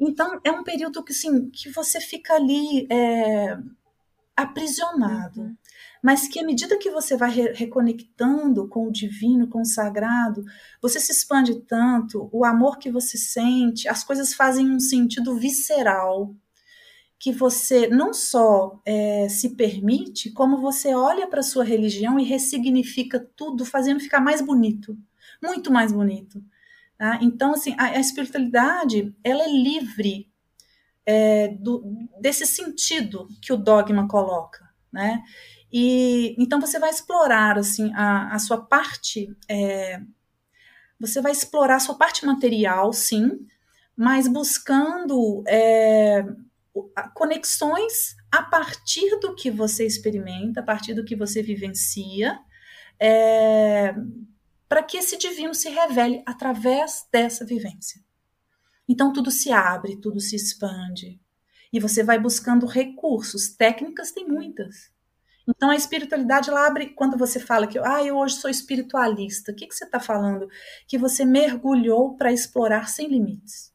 Então 0.00 0.40
é 0.44 0.52
um 0.52 0.62
período 0.62 1.02
que 1.02 1.12
sim, 1.12 1.50
que 1.50 1.70
você 1.70 2.00
fica 2.00 2.34
ali 2.34 2.86
é, 2.90 3.58
aprisionado, 4.36 5.40
uhum. 5.40 5.56
mas 6.02 6.28
que 6.28 6.38
à 6.38 6.44
medida 6.44 6.78
que 6.78 6.90
você 6.90 7.16
vai 7.16 7.30
re 7.30 7.52
reconectando 7.52 8.68
com 8.68 8.86
o 8.86 8.92
divino, 8.92 9.48
com 9.48 9.62
o 9.62 9.66
sagrado, 9.66 10.44
você 10.80 11.00
se 11.00 11.10
expande 11.10 11.60
tanto, 11.62 12.28
o 12.32 12.44
amor 12.44 12.78
que 12.78 12.90
você 12.90 13.18
sente, 13.18 13.88
as 13.88 14.04
coisas 14.04 14.32
fazem 14.34 14.70
um 14.70 14.80
sentido 14.80 15.34
visceral 15.36 16.34
que 17.18 17.32
você 17.32 17.88
não 17.88 18.14
só 18.14 18.80
é, 18.86 19.28
se 19.28 19.56
permite, 19.56 20.30
como 20.30 20.58
você 20.58 20.94
olha 20.94 21.26
para 21.26 21.40
a 21.40 21.42
sua 21.42 21.64
religião 21.64 22.16
e 22.16 22.22
ressignifica 22.22 23.18
tudo, 23.34 23.64
fazendo 23.64 23.98
ficar 23.98 24.20
mais 24.20 24.40
bonito 24.40 24.96
muito 25.42 25.70
mais 25.70 25.92
bonito. 25.92 26.42
Tá? 26.96 27.18
Então, 27.22 27.52
assim, 27.52 27.74
a, 27.78 27.84
a, 27.84 28.00
espiritualidade, 28.00 29.14
ela 29.22 29.44
é 29.44 29.48
livre 29.48 30.28
é, 31.06 31.48
do, 31.48 31.82
desse 32.20 32.44
sentido 32.46 33.28
que 33.40 33.52
o 33.52 33.56
dogma 33.56 34.08
coloca, 34.08 34.68
né? 34.92 35.22
E 35.72 36.34
então 36.38 36.60
você 36.60 36.78
vai 36.78 36.90
explorar 36.90 37.58
assim 37.58 37.92
a, 37.94 38.34
a 38.34 38.38
sua 38.38 38.58
parte, 38.58 39.34
é, 39.48 40.00
você 40.98 41.20
vai 41.20 41.30
explorar 41.32 41.76
a 41.76 41.80
sua 41.80 41.94
parte 41.94 42.26
material, 42.26 42.92
sim, 42.92 43.46
mas 43.96 44.26
buscando 44.26 45.42
é, 45.46 46.24
conexões 47.14 48.16
a 48.30 48.42
partir 48.42 49.18
do 49.20 49.34
que 49.34 49.50
você 49.50 49.86
experimenta, 49.86 50.60
a 50.60 50.62
partir 50.62 50.94
do 50.94 51.04
que 51.04 51.16
você 51.16 51.42
vivencia, 51.42 52.38
é, 52.98 53.94
para 54.68 54.82
que 54.82 54.98
esse 54.98 55.16
divino 55.16 55.54
se 55.54 55.70
revele 55.70 56.22
através 56.26 57.06
dessa 57.10 57.44
vivência. 57.44 58.02
Então 58.88 59.12
tudo 59.12 59.30
se 59.30 59.50
abre, 59.50 59.96
tudo 59.96 60.20
se 60.20 60.36
expande. 60.36 61.20
E 61.72 61.80
você 61.80 62.02
vai 62.02 62.18
buscando 62.18 62.66
recursos. 62.66 63.48
Técnicas 63.48 64.12
tem 64.12 64.26
muitas. 64.26 64.90
Então 65.46 65.70
a 65.70 65.76
espiritualidade 65.76 66.50
ela 66.50 66.66
abre 66.66 66.90
quando 66.90 67.16
você 67.16 67.40
fala 67.40 67.66
que 67.66 67.78
ah, 67.78 68.04
eu 68.04 68.16
hoje 68.16 68.36
sou 68.36 68.50
espiritualista. 68.50 69.52
O 69.52 69.54
que, 69.54 69.66
que 69.66 69.74
você 69.74 69.84
está 69.84 69.98
falando? 69.98 70.48
Que 70.86 70.98
você 70.98 71.24
mergulhou 71.24 72.16
para 72.16 72.32
explorar 72.32 72.88
sem 72.88 73.08
limites. 73.08 73.72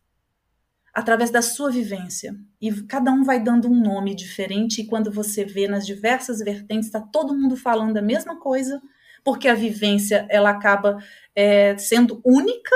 Através 0.93 1.31
da 1.31 1.41
sua 1.41 1.71
vivência. 1.71 2.35
E 2.61 2.71
cada 2.83 3.11
um 3.11 3.23
vai 3.23 3.41
dando 3.41 3.67
um 3.67 3.81
nome 3.81 4.13
diferente, 4.13 4.81
e 4.81 4.85
quando 4.85 5.11
você 5.11 5.43
vê 5.43 5.67
nas 5.67 5.87
diversas 5.87 6.37
vertentes, 6.37 6.85
está 6.85 7.01
todo 7.01 7.35
mundo 7.35 7.57
falando 7.57 7.97
a 7.97 8.01
mesma 8.01 8.39
coisa, 8.39 8.79
porque 9.23 9.47
a 9.47 9.55
vivência 9.55 10.27
ela 10.29 10.49
acaba 10.49 11.03
é, 11.35 11.77
sendo 11.77 12.21
única, 12.23 12.75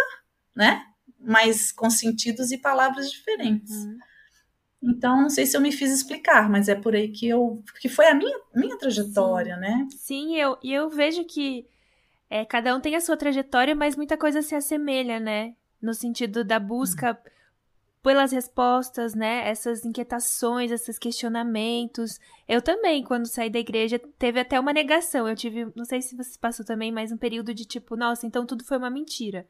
né? 0.55 0.85
Mas 1.19 1.71
com 1.71 1.89
sentidos 1.89 2.51
e 2.51 2.57
palavras 2.57 3.11
diferentes. 3.11 3.71
Uhum. 3.71 3.97
Então, 4.81 5.21
não 5.21 5.29
sei 5.29 5.45
se 5.45 5.57
eu 5.57 5.61
me 5.61 5.71
fiz 5.71 5.91
explicar, 5.91 6.49
mas 6.49 6.69
é 6.69 6.75
por 6.75 6.95
aí 6.95 7.09
que 7.09 7.27
eu 7.27 7.61
que 7.81 7.89
foi 7.89 8.07
a 8.07 8.13
minha, 8.13 8.39
minha 8.55 8.77
trajetória, 8.77 9.55
Sim. 9.55 9.61
né? 9.61 9.87
Sim, 9.91 10.35
eu, 10.37 10.57
e 10.63 10.71
eu 10.71 10.89
vejo 10.89 11.25
que 11.25 11.65
é, 12.29 12.45
cada 12.45 12.75
um 12.75 12.79
tem 12.79 12.95
a 12.95 13.01
sua 13.01 13.17
trajetória, 13.17 13.75
mas 13.75 13.95
muita 13.95 14.17
coisa 14.17 14.41
se 14.41 14.55
assemelha, 14.55 15.19
né? 15.19 15.55
No 15.81 15.93
sentido 15.93 16.43
da 16.43 16.59
busca 16.59 17.11
uhum. 17.11 17.31
Pelas 18.01 18.31
respostas, 18.31 19.13
né? 19.13 19.47
Essas 19.47 19.85
inquietações, 19.85 20.71
esses 20.71 20.97
questionamentos. 20.97 22.19
Eu 22.47 22.61
também, 22.61 23.03
quando 23.03 23.27
saí 23.27 23.49
da 23.49 23.59
igreja, 23.59 23.99
teve 24.17 24.39
até 24.39 24.59
uma 24.59 24.73
negação. 24.73 25.27
Eu 25.27 25.35
tive, 25.35 25.71
não 25.75 25.85
sei 25.85 26.01
se 26.01 26.15
você 26.15 26.37
passou 26.39 26.65
também, 26.65 26.91
mas 26.91 27.11
um 27.11 27.17
período 27.17 27.53
de 27.53 27.65
tipo, 27.65 27.95
nossa, 27.95 28.25
então 28.25 28.45
tudo 28.45 28.63
foi 28.63 28.77
uma 28.77 28.89
mentira. 28.89 29.47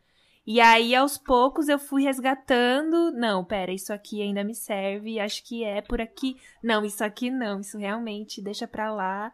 E 0.50 0.62
aí, 0.62 0.96
aos 0.96 1.18
poucos, 1.18 1.68
eu 1.68 1.77
fui 1.77 2.04
resgatando. 2.04 3.12
Não, 3.12 3.44
pera, 3.44 3.74
isso 3.74 3.92
aqui 3.92 4.22
ainda 4.22 4.46
me 4.46 4.56
serve. 4.56 5.20
Acho 5.20 5.44
que 5.44 5.63
é 5.63 5.82
por 5.82 6.00
aqui. 6.00 6.38
Não, 6.63 6.86
isso 6.86 7.04
aqui 7.04 7.30
não. 7.30 7.60
Isso 7.60 7.77
realmente 7.77 8.42
deixa 8.42 8.66
pra 8.66 8.89
lá. 8.94 9.34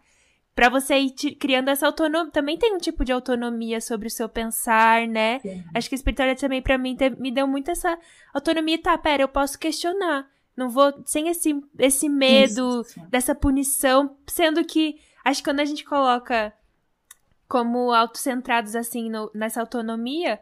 Pra 0.55 0.69
você 0.69 0.95
ir 0.97 1.11
criando 1.35 1.69
essa 1.69 1.87
autonomia. 1.87 2.31
Também 2.31 2.57
tem 2.57 2.75
um 2.75 2.77
tipo 2.77 3.03
de 3.03 3.11
autonomia 3.11 3.81
sobre 3.81 4.07
o 4.07 4.11
seu 4.11 4.29
pensar, 4.29 5.07
né? 5.07 5.39
Sim. 5.39 5.63
Acho 5.73 5.89
que 5.89 5.95
a 5.95 5.97
espiritualidade 5.97 6.41
também, 6.41 6.61
pra 6.61 6.77
mim, 6.77 6.95
me 7.17 7.31
deu 7.31 7.47
muito 7.47 7.71
essa 7.71 7.97
autonomia. 8.33 8.81
Tá, 8.81 8.97
pera, 8.97 9.23
eu 9.23 9.27
posso 9.27 9.57
questionar. 9.57 10.29
Não 10.55 10.69
vou. 10.69 10.93
Sem 11.05 11.27
esse, 11.27 11.59
esse 11.79 12.07
medo 12.07 12.81
isso, 12.81 13.01
dessa 13.09 13.33
punição. 13.33 14.15
Sendo 14.27 14.63
que. 14.63 14.99
Acho 15.25 15.41
que 15.41 15.49
quando 15.49 15.61
a 15.61 15.65
gente 15.65 15.83
coloca 15.83 16.53
como 17.47 17.91
autocentrados, 17.91 18.75
assim, 18.75 19.09
no, 19.09 19.31
nessa 19.33 19.61
autonomia 19.61 20.39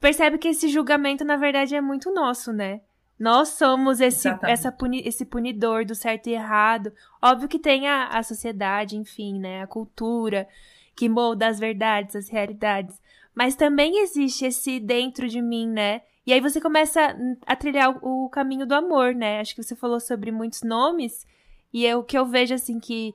percebe 0.00 0.38
que 0.38 0.48
esse 0.48 0.68
julgamento, 0.68 1.24
na 1.24 1.36
verdade, 1.36 1.74
é 1.74 1.80
muito 1.80 2.12
nosso, 2.12 2.52
né? 2.52 2.80
Nós 3.18 3.50
somos 3.50 4.00
esse, 4.00 4.28
essa 4.42 4.72
puni, 4.72 5.02
esse 5.06 5.24
punidor 5.24 5.84
do 5.84 5.94
certo 5.94 6.28
e 6.28 6.32
errado. 6.32 6.92
Óbvio 7.22 7.48
que 7.48 7.58
tem 7.58 7.88
a, 7.88 8.08
a 8.08 8.22
sociedade, 8.22 8.96
enfim, 8.96 9.38
né? 9.38 9.62
A 9.62 9.66
cultura 9.66 10.48
que 10.96 11.08
molda 11.08 11.46
as 11.46 11.58
verdades, 11.58 12.16
as 12.16 12.28
realidades. 12.28 13.00
Mas 13.34 13.54
também 13.54 14.02
existe 14.02 14.44
esse 14.44 14.78
dentro 14.80 15.28
de 15.28 15.40
mim, 15.40 15.68
né? 15.68 16.02
E 16.26 16.32
aí 16.32 16.40
você 16.40 16.60
começa 16.60 17.16
a 17.46 17.54
trilhar 17.54 17.98
o, 18.02 18.24
o 18.24 18.28
caminho 18.28 18.66
do 18.66 18.74
amor, 18.74 19.14
né? 19.14 19.40
Acho 19.40 19.54
que 19.54 19.62
você 19.62 19.76
falou 19.76 20.00
sobre 20.00 20.32
muitos 20.32 20.62
nomes. 20.62 21.26
E 21.72 21.86
é 21.86 21.96
o 21.96 22.04
que 22.04 22.16
eu 22.16 22.26
vejo, 22.26 22.54
assim, 22.54 22.80
que 22.80 23.14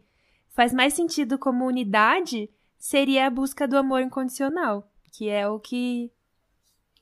faz 0.49 0.73
mais 0.73 0.93
sentido 0.93 1.37
como 1.37 1.65
unidade 1.65 2.49
seria 2.77 3.27
a 3.27 3.29
busca 3.29 3.67
do 3.67 3.77
amor 3.77 4.01
incondicional. 4.01 4.89
Que 5.11 5.29
é 5.29 5.47
o 5.47 5.59
que 5.59 6.11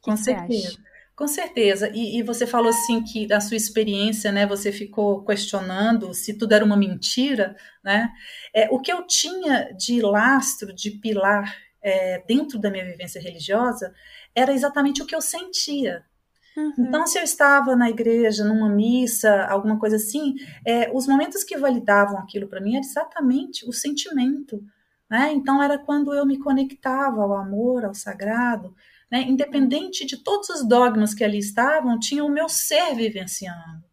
com 0.02 0.16
certeza. 0.16 0.70
Acha? 0.70 0.97
Com 1.18 1.28
certeza. 1.28 1.90
E, 1.96 2.20
e, 2.20 2.22
você 2.22 2.46
falou 2.46 2.70
assim 2.70 3.04
que 3.04 3.26
da 3.26 3.42
sua 3.42 3.58
experiência, 3.58 4.32
né, 4.32 4.46
você 4.46 4.72
ficou 4.72 5.26
questionando 5.26 6.14
se 6.14 6.38
tudo 6.38 6.54
era 6.54 6.64
uma 6.64 6.78
mentira, 6.78 7.56
né? 7.84 8.14
É, 8.54 8.70
o 8.70 8.80
que 8.80 8.94
eu 8.94 9.02
tinha 9.02 9.74
de 9.76 10.00
lastro, 10.00 10.72
de 10.72 10.92
pilar 10.92 11.58
é, 11.82 12.24
dentro 12.28 12.60
da 12.60 12.70
minha 12.70 12.86
vivência 12.86 13.20
religiosa 13.20 13.92
era 14.36 14.54
exatamente 14.54 15.02
o 15.02 15.08
que 15.08 15.16
eu 15.16 15.22
sentia. 15.22 16.06
Uhum. 16.56 16.74
Então, 16.78 17.08
se 17.08 17.18
eu 17.18 17.24
estava 17.24 17.76
na 17.76 17.90
igreja, 17.90 18.44
numa 18.44 18.70
missa, 18.70 19.44
alguma 19.46 19.80
coisa 19.80 19.96
assim, 19.96 20.36
é, 20.64 20.92
os 20.94 21.08
momentos 21.08 21.44
que 21.44 21.58
validavam 21.58 22.20
aquilo 22.20 22.48
para 22.48 22.62
mim 22.62 22.76
era 22.76 22.86
exatamente 22.86 23.68
o 23.68 23.74
sentimento. 23.74 24.64
Né? 25.10 25.32
Então, 25.34 25.64
era 25.64 25.80
quando 25.80 26.14
eu 26.14 26.28
me 26.28 26.38
conectava 26.38 27.24
ao 27.24 27.34
amor, 27.34 27.86
ao 27.86 27.96
sagrado, 27.96 28.76
né? 29.12 29.22
Independente 29.22 30.06
de 30.06 30.18
todos 30.18 30.50
os 30.50 30.68
dogmas 30.68 31.14
que 31.14 31.24
ali 31.24 31.40
estavam, 31.40 32.00
tinha 32.00 32.24
o 32.24 32.30
meu 32.30 32.50
ser 32.50 32.94
vivenciando. 32.96 33.84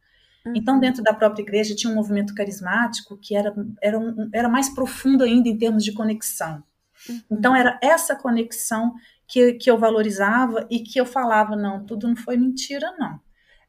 Uhum. 0.44 0.52
Então, 0.56 0.78
dentro 0.78 1.02
da 1.02 1.14
própria 1.14 1.42
igreja, 1.42 1.74
tinha 1.74 1.92
um 1.92 1.96
movimento 1.96 2.34
carismático 2.34 3.16
que 3.16 3.34
era, 3.34 3.54
era, 3.80 3.98
um, 3.98 4.28
era 4.32 4.48
mais 4.48 4.68
profundo 4.68 5.24
ainda 5.24 5.48
em 5.48 5.56
termos 5.56 5.84
de 5.84 5.92
conexão. 5.92 6.62
Uhum. 7.08 7.20
Então, 7.30 7.54
era 7.54 7.78
essa 7.82 8.16
conexão 8.16 8.94
que, 9.26 9.54
que 9.54 9.70
eu 9.70 9.78
valorizava 9.78 10.66
e 10.70 10.80
que 10.80 11.00
eu 11.00 11.06
falava: 11.06 11.56
não, 11.56 11.84
tudo 11.84 12.08
não 12.08 12.16
foi 12.16 12.36
mentira, 12.36 12.94
não. 12.98 13.20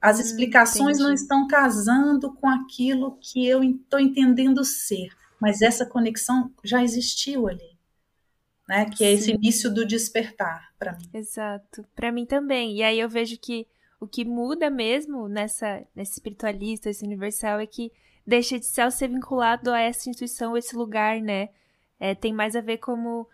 As 0.01 0.17
hum, 0.17 0.21
explicações 0.21 0.99
não 0.99 1.13
estão 1.13 1.47
casando 1.47 2.33
com 2.33 2.49
aquilo 2.49 3.17
que 3.21 3.47
eu 3.47 3.63
estou 3.63 3.99
entendendo 3.99 4.63
ser, 4.63 5.09
mas 5.39 5.61
essa 5.61 5.85
conexão 5.85 6.51
já 6.63 6.83
existiu 6.83 7.47
ali 7.47 7.74
né? 8.67 8.89
Que 8.89 9.03
é 9.03 9.11
esse 9.11 9.31
início 9.31 9.73
do 9.73 9.85
despertar 9.85 10.71
para 10.77 10.93
mim. 10.93 11.09
Exato, 11.13 11.85
para 11.95 12.11
mim 12.11 12.25
também. 12.25 12.77
E 12.77 12.83
aí 12.83 12.99
eu 12.99 13.09
vejo 13.09 13.37
que 13.37 13.67
o 13.99 14.07
que 14.07 14.25
muda 14.25 14.69
mesmo 14.69 15.27
nessa 15.27 15.83
nesse 15.95 16.13
espiritualista, 16.13 16.89
esse 16.89 17.05
universal 17.05 17.59
é 17.59 17.65
que 17.65 17.91
deixa 18.25 18.59
de 18.59 18.65
ser, 18.65 18.91
ser 18.91 19.07
vinculado 19.07 19.71
a 19.71 19.79
essa 19.79 20.09
instituição, 20.09 20.57
esse 20.57 20.75
lugar, 20.75 21.21
né? 21.21 21.49
É, 21.99 22.13
tem 22.13 22.33
mais 22.33 22.55
a 22.55 22.61
ver 22.61 22.77
como 22.77 23.27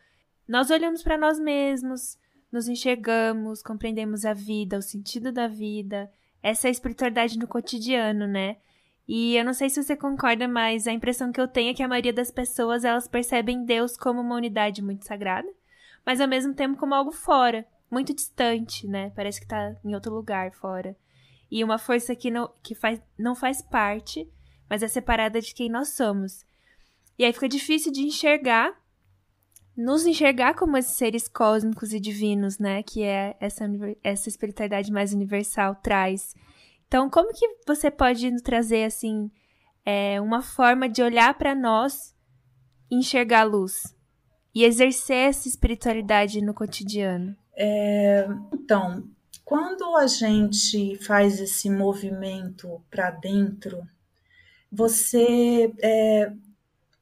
nós 0.48 0.70
olhamos 0.70 1.02
para 1.02 1.18
nós 1.18 1.40
mesmos, 1.40 2.18
nos 2.52 2.68
enxergamos, 2.68 3.64
compreendemos 3.64 4.26
a 4.26 4.34
vida, 4.34 4.78
o 4.78 4.82
sentido 4.82 5.32
da 5.32 5.48
vida. 5.48 6.12
Essa 6.44 6.68
é 6.68 6.70
a 6.70 6.72
espiritualidade 6.72 7.40
no 7.40 7.48
cotidiano, 7.48 8.28
né? 8.28 8.58
E 9.08 9.36
eu 9.36 9.44
não 9.44 9.54
sei 9.54 9.70
se 9.70 9.82
você 9.82 9.96
concorda, 9.96 10.48
mas 10.48 10.88
a 10.88 10.92
impressão 10.92 11.32
que 11.32 11.42
eu 11.42 11.48
tenho 11.48 11.72
é 11.72 11.74
que 11.74 11.84
a 11.84 11.88
maioria 11.88 12.14
das 12.14 12.32
pessoas 12.32 12.86
elas 12.86 13.08
percebem 13.08 13.66
Deus 13.66 13.98
como 13.98 14.22
uma 14.22 14.36
unidade 14.36 14.82
muito 14.82 15.06
sagrada, 15.06 15.50
mas 16.06 16.22
ao 16.22 16.28
mesmo 16.28 16.54
tempo 16.54 16.78
como 16.78 16.96
algo 16.96 17.12
fora, 17.12 17.66
muito 17.90 18.14
distante, 18.14 18.88
né? 18.88 19.12
Parece 19.16 19.42
que 19.42 19.48
tá 19.48 19.76
em 19.84 19.94
outro 19.94 20.14
lugar 20.14 20.52
fora. 20.54 20.96
E 21.52 21.64
uma 21.64 21.78
força 21.78 22.16
que 22.16 22.32
não, 22.32 22.50
que 22.64 22.74
faz, 22.74 23.02
não 23.18 23.36
faz 23.36 23.62
parte, 23.62 24.28
mas 24.70 24.82
é 24.82 24.88
separada 24.88 25.42
de 25.42 25.54
quem 25.54 25.70
nós 25.70 25.90
somos. 25.90 26.46
E 27.20 27.26
aí 27.26 27.34
fica 27.34 27.50
difícil 27.50 27.92
de 27.92 28.02
enxergar, 28.02 28.74
nos 29.76 30.06
enxergar 30.06 30.54
como 30.54 30.78
esses 30.78 30.96
seres 30.96 31.28
cósmicos 31.28 31.92
e 31.92 32.00
divinos, 32.00 32.58
né? 32.58 32.82
Que 32.82 33.04
é 33.04 33.36
essa, 33.42 33.66
essa 34.02 34.30
espiritualidade 34.30 34.90
mais 34.90 35.14
universal 35.14 35.76
traz. 35.76 36.34
Então, 36.92 37.10
como 37.10 37.32
que 37.32 37.48
você 37.66 37.90
pode 37.90 38.30
nos 38.30 38.42
trazer 38.42 38.84
assim 38.84 39.32
é, 39.86 40.20
uma 40.20 40.42
forma 40.42 40.90
de 40.90 41.02
olhar 41.02 41.34
para 41.38 41.56
nós, 41.56 42.14
enxergar 42.92 43.40
a 43.40 43.46
luz 43.46 43.96
e 44.54 44.66
exercer 44.66 45.30
essa 45.30 45.48
espiritualidade 45.48 46.42
no 46.42 46.54
cotidiano? 46.54 47.34
É, 47.56 48.28
então, 48.54 49.08
quando 49.46 49.96
a 49.96 50.06
gente 50.06 50.98
faz 50.98 51.40
esse 51.40 51.70
movimento 51.70 52.84
para 52.92 53.10
dentro, 53.10 53.88
você 54.70 55.74
é, 55.82 56.34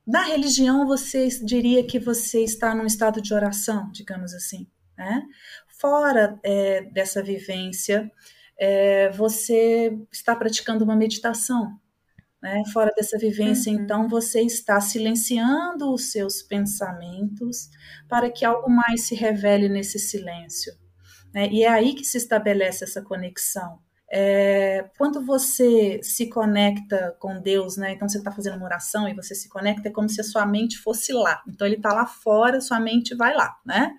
na 0.06 0.21
religião 0.21 0.86
você 0.86 1.28
diria 1.43 1.84
que 1.84 1.97
você 1.97 2.43
está 2.43 2.75
num 2.75 2.86
estado 2.86 3.23
de 3.23 3.34
oração, 3.34 3.89
digamos 3.91 4.36
assim, 4.36 4.67
né? 4.95 5.23
Fora 5.67 6.39
é, 6.43 6.84
dessa 6.84 7.23
vivência, 7.23 8.12
é, 8.59 9.09
você 9.11 9.97
está 10.11 10.35
praticando 10.35 10.83
uma 10.83 10.95
meditação. 10.95 11.79
Né? 12.41 12.63
Fora 12.71 12.91
dessa 12.95 13.17
vivência, 13.17 13.71
uhum. 13.71 13.79
então, 13.79 14.07
você 14.07 14.41
está 14.41 14.79
silenciando 14.79 15.93
os 15.93 16.11
seus 16.11 16.41
pensamentos 16.41 17.69
para 18.07 18.29
que 18.29 18.45
algo 18.45 18.69
mais 18.69 19.07
se 19.07 19.15
revele 19.15 19.69
nesse 19.69 19.97
silêncio. 19.97 20.73
Né? 21.33 21.49
E 21.51 21.63
é 21.63 21.69
aí 21.69 21.93
que 21.93 22.03
se 22.03 22.17
estabelece 22.17 22.83
essa 22.83 23.01
conexão. 23.01 23.79
É, 24.11 24.89
quando 24.97 25.23
você 25.23 25.99
se 26.01 26.27
conecta 26.29 27.15
com 27.19 27.39
Deus, 27.39 27.77
né? 27.77 27.91
Então 27.91 28.09
você 28.09 28.17
está 28.17 28.31
fazendo 28.31 28.57
uma 28.57 28.65
oração 28.65 29.07
e 29.07 29.13
você 29.13 29.35
se 29.35 29.47
conecta, 29.47 29.87
é 29.87 29.91
como 29.91 30.09
se 30.09 30.19
a 30.19 30.23
sua 30.23 30.47
mente 30.47 30.79
fosse 30.79 31.13
lá. 31.13 31.43
Então 31.47 31.67
ele 31.67 31.75
está 31.75 31.93
lá 31.93 32.07
fora, 32.07 32.59
sua 32.59 32.79
mente 32.79 33.13
vai 33.13 33.35
lá, 33.35 33.55
né? 33.63 33.93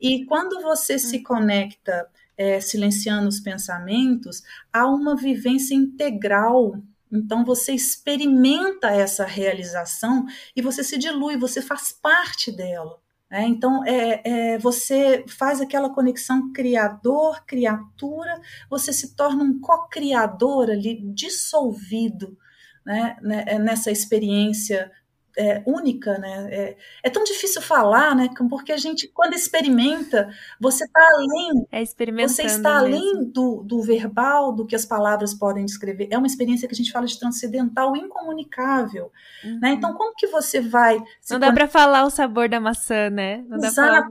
E 0.00 0.24
quando 0.24 0.60
você 0.60 0.98
se 0.98 1.18
uhum. 1.18 1.22
conecta 1.22 2.08
é, 2.36 2.60
silenciando 2.60 3.28
os 3.28 3.40
pensamentos, 3.40 4.42
há 4.72 4.86
uma 4.86 5.16
vivência 5.16 5.74
integral. 5.74 6.80
Então 7.10 7.44
você 7.44 7.72
experimenta 7.72 8.88
essa 8.90 9.24
realização 9.24 10.26
e 10.54 10.62
você 10.62 10.82
se 10.82 10.98
dilui, 10.98 11.36
você 11.36 11.62
faz 11.62 11.92
parte 11.92 12.50
dela. 12.50 12.98
É, 13.28 13.42
então, 13.42 13.84
é, 13.84 14.22
é, 14.24 14.58
você 14.58 15.24
faz 15.26 15.60
aquela 15.60 15.90
conexão 15.90 16.52
criador-criatura, 16.52 18.40
você 18.70 18.92
se 18.92 19.16
torna 19.16 19.42
um 19.42 19.58
co-criador 19.60 20.70
ali, 20.70 21.02
dissolvido 21.12 22.38
né, 22.84 23.16
né 23.20 23.58
nessa 23.58 23.90
experiência 23.90 24.92
é, 25.36 25.62
única, 25.66 26.18
né? 26.18 26.48
É, 26.50 26.76
é, 27.02 27.10
tão 27.10 27.22
difícil 27.22 27.60
falar, 27.60 28.14
né? 28.14 28.28
Porque 28.48 28.72
a 28.72 28.76
gente, 28.76 29.06
quando 29.08 29.34
experimenta, 29.34 30.28
você 30.58 30.84
está 30.84 31.06
além. 31.12 31.66
É 31.70 31.84
você 32.26 32.42
está 32.42 32.78
além 32.78 33.24
do, 33.24 33.62
do 33.62 33.82
verbal, 33.82 34.52
do 34.52 34.64
que 34.64 34.74
as 34.74 34.86
palavras 34.86 35.34
podem 35.34 35.64
descrever. 35.64 36.08
É 36.10 36.16
uma 36.16 36.26
experiência 36.26 36.66
que 36.66 36.74
a 36.74 36.76
gente 36.76 36.90
fala 36.90 37.06
de 37.06 37.18
transcendental, 37.18 37.94
incomunicável. 37.94 39.12
Uhum. 39.44 39.58
Né? 39.60 39.72
Então, 39.72 39.92
como 39.94 40.14
que 40.16 40.26
você 40.26 40.60
vai. 40.60 41.02
Não 41.30 41.38
dá 41.38 41.52
para 41.52 41.68
falar 41.68 42.04
o 42.04 42.10
sabor 42.10 42.48
da 42.48 42.58
maçã, 42.58 43.10
né? 43.10 43.44
Não 43.46 43.58
Exato. 43.58 44.10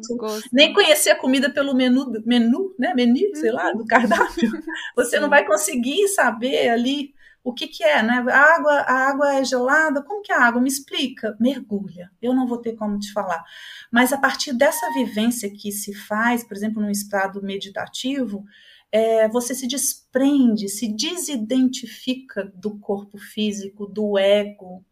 Nem 0.53 0.73
conhecer 0.73 1.09
a 1.09 1.15
comida 1.15 1.49
pelo 1.49 1.73
menu, 1.73 2.11
menu, 2.25 2.75
né? 2.77 2.93
Menu, 2.93 3.35
sei 3.35 3.51
lá, 3.51 3.71
do 3.71 3.85
cardápio. 3.85 4.51
Você 4.95 5.19
não 5.19 5.29
vai 5.29 5.45
conseguir 5.45 6.07
saber 6.09 6.69
ali 6.69 7.14
o 7.45 7.53
que, 7.53 7.67
que 7.67 7.84
é, 7.84 8.01
né? 8.01 8.25
A 8.27 8.55
água, 8.55 8.73
a 8.73 9.10
água 9.10 9.36
é 9.36 9.45
gelada, 9.45 10.01
como 10.01 10.23
que 10.23 10.31
é 10.31 10.36
a 10.36 10.41
água? 10.41 10.60
Me 10.60 10.67
explica. 10.67 11.38
Mergulha. 11.39 12.12
Eu 12.19 12.34
não 12.34 12.47
vou 12.47 12.58
ter 12.58 12.73
como 12.73 12.97
te 12.97 13.13
falar. 13.13 13.45
Mas 13.91 14.12
a 14.12 14.17
partir 14.17 14.51
dessa 14.51 14.91
vivência 14.93 15.47
que 15.51 15.71
se 15.71 15.93
faz, 15.93 16.43
por 16.43 16.58
exemplo, 16.58 16.81
num 16.81 16.89
estado 16.89 17.43
meditativo, 17.43 18.43
é, 18.91 19.29
você 19.29 19.53
se 19.53 19.67
desprende, 19.67 20.67
se 20.67 20.88
desidentifica 20.88 22.51
do 22.55 22.79
corpo 22.79 23.19
físico, 23.19 23.86
do 23.86 24.17
ego. 24.17 24.84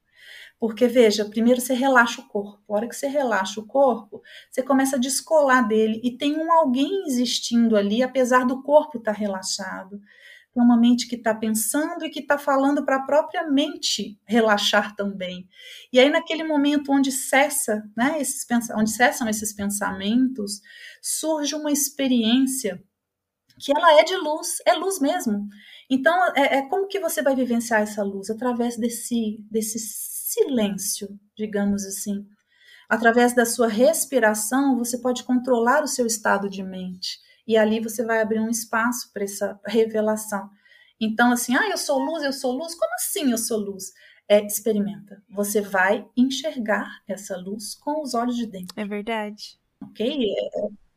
Porque, 0.59 0.87
veja, 0.87 1.25
primeiro 1.25 1.59
você 1.59 1.73
relaxa 1.73 2.21
o 2.21 2.27
corpo. 2.27 2.71
A 2.71 2.77
hora 2.77 2.87
que 2.87 2.95
você 2.95 3.07
relaxa 3.07 3.59
o 3.59 3.65
corpo, 3.65 4.21
você 4.51 4.61
começa 4.61 4.95
a 4.95 4.99
descolar 4.99 5.67
dele 5.67 5.99
e 6.03 6.15
tem 6.15 6.37
um 6.37 6.51
alguém 6.51 7.07
existindo 7.07 7.75
ali, 7.75 8.03
apesar 8.03 8.45
do 8.45 8.61
corpo 8.61 8.99
estar 8.99 9.13
tá 9.13 9.17
relaxado 9.17 9.99
é 10.55 10.61
uma 10.61 10.77
mente 10.77 11.07
que 11.07 11.15
está 11.15 11.33
pensando 11.33 12.05
e 12.05 12.09
que 12.09 12.19
está 12.19 12.37
falando 12.37 12.85
para 12.85 12.97
a 12.97 13.05
própria 13.05 13.49
mente 13.49 14.19
relaxar 14.25 14.95
também. 14.95 15.47
E 15.91 15.99
aí, 15.99 16.09
naquele 16.09 16.43
momento 16.43 16.91
onde 16.91 17.11
cessa, 17.11 17.83
né, 17.97 18.21
esses, 18.21 18.45
onde 18.75 18.91
cessam 18.91 19.27
esses 19.27 19.51
pensamentos, 19.51 20.61
surge 21.01 21.55
uma 21.55 21.71
experiência 21.71 22.83
que 23.59 23.75
ela 23.75 23.99
é 23.99 24.03
de 24.03 24.15
luz, 24.15 24.57
é 24.65 24.73
luz 24.73 24.99
mesmo. 24.99 25.47
Então, 25.89 26.13
é, 26.35 26.57
é 26.57 26.69
como 26.69 26.87
que 26.87 26.99
você 26.99 27.21
vai 27.21 27.35
vivenciar 27.35 27.81
essa 27.81 28.03
luz? 28.03 28.29
Através 28.29 28.77
desse, 28.77 29.43
desse 29.49 29.79
silêncio, 29.79 31.19
digamos 31.35 31.85
assim. 31.85 32.27
Através 32.89 33.33
da 33.33 33.45
sua 33.45 33.67
respiração, 33.67 34.77
você 34.77 34.99
pode 34.99 35.23
controlar 35.23 35.83
o 35.83 35.87
seu 35.87 36.05
estado 36.05 36.49
de 36.49 36.61
mente 36.61 37.17
e 37.47 37.57
ali 37.57 37.79
você 37.79 38.03
vai 38.03 38.21
abrir 38.21 38.39
um 38.39 38.49
espaço 38.49 39.11
para 39.13 39.23
essa 39.23 39.59
revelação. 39.65 40.49
Então, 40.99 41.31
assim, 41.31 41.55
ah, 41.55 41.69
eu 41.69 41.77
sou 41.77 41.99
luz, 41.99 42.23
eu 42.23 42.33
sou 42.33 42.51
luz, 42.51 42.75
como 42.75 42.93
assim 42.95 43.31
eu 43.31 43.37
sou 43.37 43.59
luz? 43.59 43.93
É, 44.27 44.45
experimenta. 44.45 45.21
Você 45.29 45.59
vai 45.59 46.07
enxergar 46.15 47.01
essa 47.07 47.35
luz 47.37 47.75
com 47.75 48.01
os 48.01 48.13
olhos 48.13 48.37
de 48.37 48.45
dentro. 48.45 48.73
É 48.77 48.85
verdade. 48.85 49.59
Ok? 49.81 50.17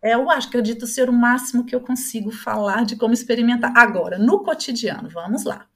É, 0.02 0.10
é, 0.10 0.14
eu 0.14 0.30
acho 0.30 0.48
que 0.48 0.56
acredito 0.56 0.86
ser 0.86 1.10
o 1.10 1.12
máximo 1.12 1.64
que 1.64 1.74
eu 1.74 1.80
consigo 1.80 2.30
falar 2.30 2.84
de 2.84 2.94
como 2.94 3.12
experimentar. 3.12 3.72
Agora, 3.76 4.18
no 4.18 4.44
cotidiano, 4.44 5.08
vamos 5.08 5.44
lá. 5.44 5.66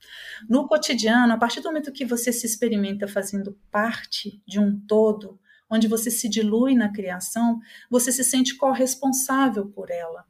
No 0.49 0.67
cotidiano, 0.67 1.33
a 1.33 1.37
partir 1.37 1.59
do 1.59 1.67
momento 1.67 1.91
que 1.91 2.05
você 2.05 2.31
se 2.31 2.45
experimenta 2.45 3.07
fazendo 3.07 3.57
parte 3.69 4.41
de 4.47 4.59
um 4.59 4.79
todo, 4.87 5.37
onde 5.69 5.87
você 5.87 6.09
se 6.09 6.29
dilui 6.29 6.75
na 6.75 6.91
criação, 6.91 7.59
você 7.89 8.11
se 8.11 8.23
sente 8.23 8.55
corresponsável 8.55 9.67
por 9.67 9.89
ela. 9.89 10.25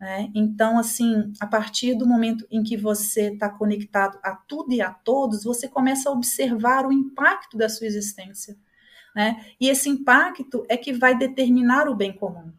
Né? 0.00 0.30
Então, 0.34 0.78
assim, 0.78 1.32
a 1.40 1.46
partir 1.46 1.94
do 1.94 2.06
momento 2.06 2.46
em 2.50 2.62
que 2.62 2.76
você 2.76 3.32
está 3.32 3.48
conectado 3.48 4.18
a 4.22 4.34
tudo 4.34 4.72
e 4.72 4.82
a 4.82 4.90
todos, 4.90 5.44
você 5.44 5.68
começa 5.68 6.08
a 6.08 6.12
observar 6.12 6.86
o 6.86 6.92
impacto 6.92 7.56
da 7.56 7.68
sua 7.68 7.86
existência. 7.86 8.56
Né? 9.14 9.44
E 9.60 9.68
esse 9.68 9.88
impacto 9.88 10.64
é 10.68 10.76
que 10.76 10.92
vai 10.92 11.16
determinar 11.16 11.88
o 11.88 11.94
bem 11.94 12.12
comum. 12.12 12.52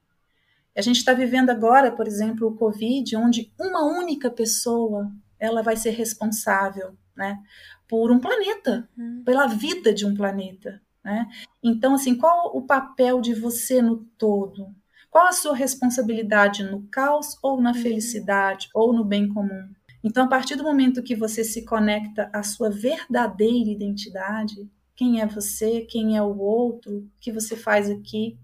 A 0.76 0.82
gente 0.82 0.98
está 0.98 1.13
vivendo 1.13 1.50
agora, 1.50 1.91
por 1.91 2.08
exemplo, 2.08 2.48
o 2.48 2.56
Covid, 2.56 3.15
onde 3.15 3.52
uma 3.58 3.84
única 3.86 4.30
pessoa 4.30 5.12
ela 5.39 5.62
vai 5.62 5.78
ser 5.78 5.91
responsável 5.91 6.98
né, 7.15 7.41
por 7.88 8.12
um 8.12 8.19
planeta, 8.19 8.88
hum. 8.98 9.21
pela 9.24 9.48
vida 9.48 9.93
de 9.93 10.06
um 10.06 10.13
planeta. 10.13 10.82
Né? 11.04 11.30
Então, 11.63 11.95
assim, 11.95 12.15
qual 12.15 12.56
o 12.56 12.62
papel 12.63 13.21
de 13.21 13.34
você 13.34 13.82
no 13.82 13.98
todo? 14.17 14.74
Qual 15.15 15.28
a 15.28 15.32
sua 15.32 15.56
responsabilidade 15.56 16.62
no 16.62 16.82
caos 16.91 17.38
ou 17.41 17.62
na 17.62 17.71
uhum. 17.71 17.82
felicidade 17.82 18.67
ou 18.73 18.91
no 18.91 19.06
bem 19.06 19.30
comum? 19.30 19.69
Então, 20.04 20.25
a 20.25 20.28
partir 20.28 20.58
do 20.58 20.63
momento 20.65 21.01
que 21.01 21.15
você 21.15 21.41
se 21.41 21.63
conecta 21.63 22.30
à 22.34 22.43
sua 22.43 22.69
verdadeira 22.69 23.69
identidade, 23.69 24.69
quem 24.93 25.21
é 25.21 25.25
você, 25.25 25.88
quem 25.89 26.17
é 26.17 26.21
o 26.21 26.38
outro, 26.38 26.97
o 26.97 27.10
que 27.21 27.32
você 27.32 27.56
faz 27.56 27.89
aqui, 27.89 28.38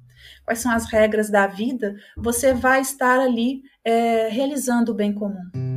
quais 0.45 0.59
são 0.59 0.71
as 0.71 0.85
regras 0.85 1.29
da 1.29 1.45
vida, 1.45 1.93
você 2.15 2.53
vai 2.53 2.79
estar 2.79 3.19
ali 3.19 3.63
é, 3.83 4.29
realizando 4.29 4.93
o 4.93 4.95
bem 4.95 5.13
comum. 5.13 5.70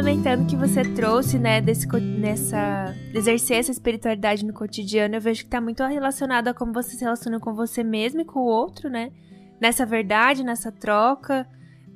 Complementando 0.00 0.44
o 0.44 0.46
que 0.46 0.56
você 0.56 0.82
trouxe, 0.82 1.38
né, 1.38 1.60
desse, 1.60 1.86
nessa, 2.00 2.96
exercer 3.12 3.58
essa 3.58 3.70
espiritualidade 3.70 4.46
no 4.46 4.54
cotidiano, 4.54 5.14
eu 5.14 5.20
vejo 5.20 5.44
que 5.44 5.50
tá 5.50 5.60
muito 5.60 5.84
relacionado 5.84 6.48
a 6.48 6.54
como 6.54 6.72
você 6.72 6.96
se 6.96 7.04
relaciona 7.04 7.38
com 7.38 7.52
você 7.52 7.84
mesmo 7.84 8.22
e 8.22 8.24
com 8.24 8.40
o 8.40 8.46
outro, 8.46 8.88
né? 8.88 9.12
Nessa 9.60 9.84
verdade, 9.84 10.42
nessa 10.42 10.72
troca, 10.72 11.46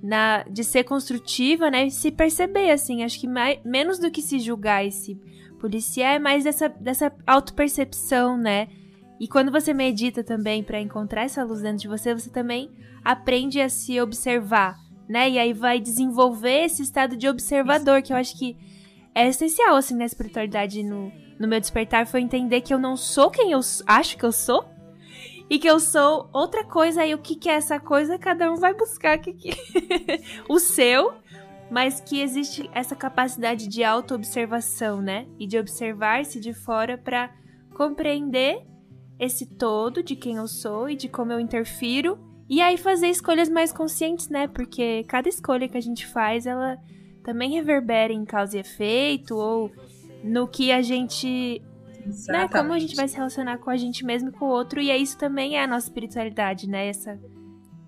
na, 0.02 0.42
de 0.42 0.62
ser 0.62 0.84
construtiva, 0.84 1.70
né? 1.70 1.86
E 1.86 1.90
se 1.90 2.10
perceber, 2.10 2.70
assim, 2.70 3.02
acho 3.02 3.18
que 3.18 3.26
mais, 3.26 3.58
menos 3.64 3.98
do 3.98 4.10
que 4.10 4.20
se 4.20 4.38
julgar 4.38 4.84
e 4.84 4.92
se 4.92 5.18
policiar, 5.58 6.16
é 6.16 6.18
mais 6.18 6.44
dessa, 6.44 6.68
dessa 6.68 7.10
autopercepção, 7.26 8.36
né? 8.36 8.68
E 9.18 9.26
quando 9.26 9.50
você 9.50 9.72
medita 9.72 10.22
também 10.22 10.62
para 10.62 10.78
encontrar 10.78 11.22
essa 11.22 11.42
luz 11.42 11.62
dentro 11.62 11.78
de 11.78 11.88
você, 11.88 12.12
você 12.12 12.28
também 12.28 12.70
aprende 13.02 13.62
a 13.62 13.70
se 13.70 13.98
observar 13.98 14.83
né? 15.08 15.30
E 15.30 15.38
aí 15.38 15.52
vai 15.52 15.80
desenvolver 15.80 16.64
esse 16.64 16.82
estado 16.82 17.16
de 17.16 17.28
observador, 17.28 18.02
que 18.02 18.12
eu 18.12 18.16
acho 18.16 18.38
que 18.38 18.56
é 19.14 19.28
essencial, 19.28 19.76
assim, 19.76 19.94
na 19.94 20.04
espiritualidade, 20.04 20.82
no, 20.82 21.12
no 21.38 21.46
meu 21.48 21.60
despertar, 21.60 22.06
foi 22.06 22.20
entender 22.20 22.60
que 22.60 22.74
eu 22.74 22.78
não 22.78 22.96
sou 22.96 23.30
quem 23.30 23.52
eu 23.52 23.60
acho 23.86 24.16
que 24.16 24.24
eu 24.24 24.32
sou, 24.32 24.64
e 25.48 25.58
que 25.58 25.68
eu 25.68 25.78
sou 25.78 26.28
outra 26.32 26.64
coisa, 26.64 27.04
e 27.04 27.14
o 27.14 27.18
que, 27.18 27.36
que 27.36 27.48
é 27.48 27.54
essa 27.54 27.78
coisa, 27.78 28.18
cada 28.18 28.50
um 28.50 28.56
vai 28.56 28.74
buscar 28.74 29.18
que 29.18 29.32
que... 29.34 29.50
o 30.48 30.58
seu, 30.58 31.12
mas 31.70 32.00
que 32.00 32.20
existe 32.20 32.68
essa 32.72 32.96
capacidade 32.96 33.68
de 33.68 33.84
auto-observação, 33.84 35.00
né? 35.00 35.26
E 35.38 35.46
de 35.46 35.58
observar-se 35.58 36.40
de 36.40 36.52
fora 36.52 36.96
para 36.96 37.30
compreender 37.74 38.64
esse 39.18 39.46
todo 39.46 40.02
de 40.02 40.16
quem 40.16 40.36
eu 40.36 40.48
sou 40.48 40.88
e 40.88 40.96
de 40.96 41.08
como 41.08 41.32
eu 41.32 41.40
interfiro 41.40 42.18
e 42.48 42.60
aí 42.60 42.76
fazer 42.76 43.08
escolhas 43.08 43.48
mais 43.48 43.72
conscientes, 43.72 44.28
né? 44.28 44.46
Porque 44.46 45.04
cada 45.04 45.28
escolha 45.28 45.68
que 45.68 45.76
a 45.76 45.80
gente 45.80 46.06
faz, 46.06 46.46
ela 46.46 46.78
também 47.22 47.50
reverbera 47.50 48.12
em 48.12 48.24
causa 48.24 48.56
e 48.56 48.60
efeito, 48.60 49.34
ou 49.36 49.72
no 50.22 50.46
que 50.46 50.70
a 50.70 50.82
gente. 50.82 51.62
Né, 52.28 52.46
como 52.48 52.74
a 52.74 52.78
gente 52.78 52.94
vai 52.94 53.08
se 53.08 53.16
relacionar 53.16 53.56
com 53.56 53.70
a 53.70 53.78
gente 53.78 54.04
mesmo 54.04 54.28
e 54.28 54.32
com 54.32 54.44
o 54.44 54.48
outro. 54.48 54.78
E 54.78 54.90
é 54.90 54.96
isso 54.96 55.16
também 55.16 55.56
é 55.56 55.64
a 55.64 55.66
nossa 55.66 55.86
espiritualidade, 55.86 56.68
né? 56.68 56.88
Essa. 56.88 57.18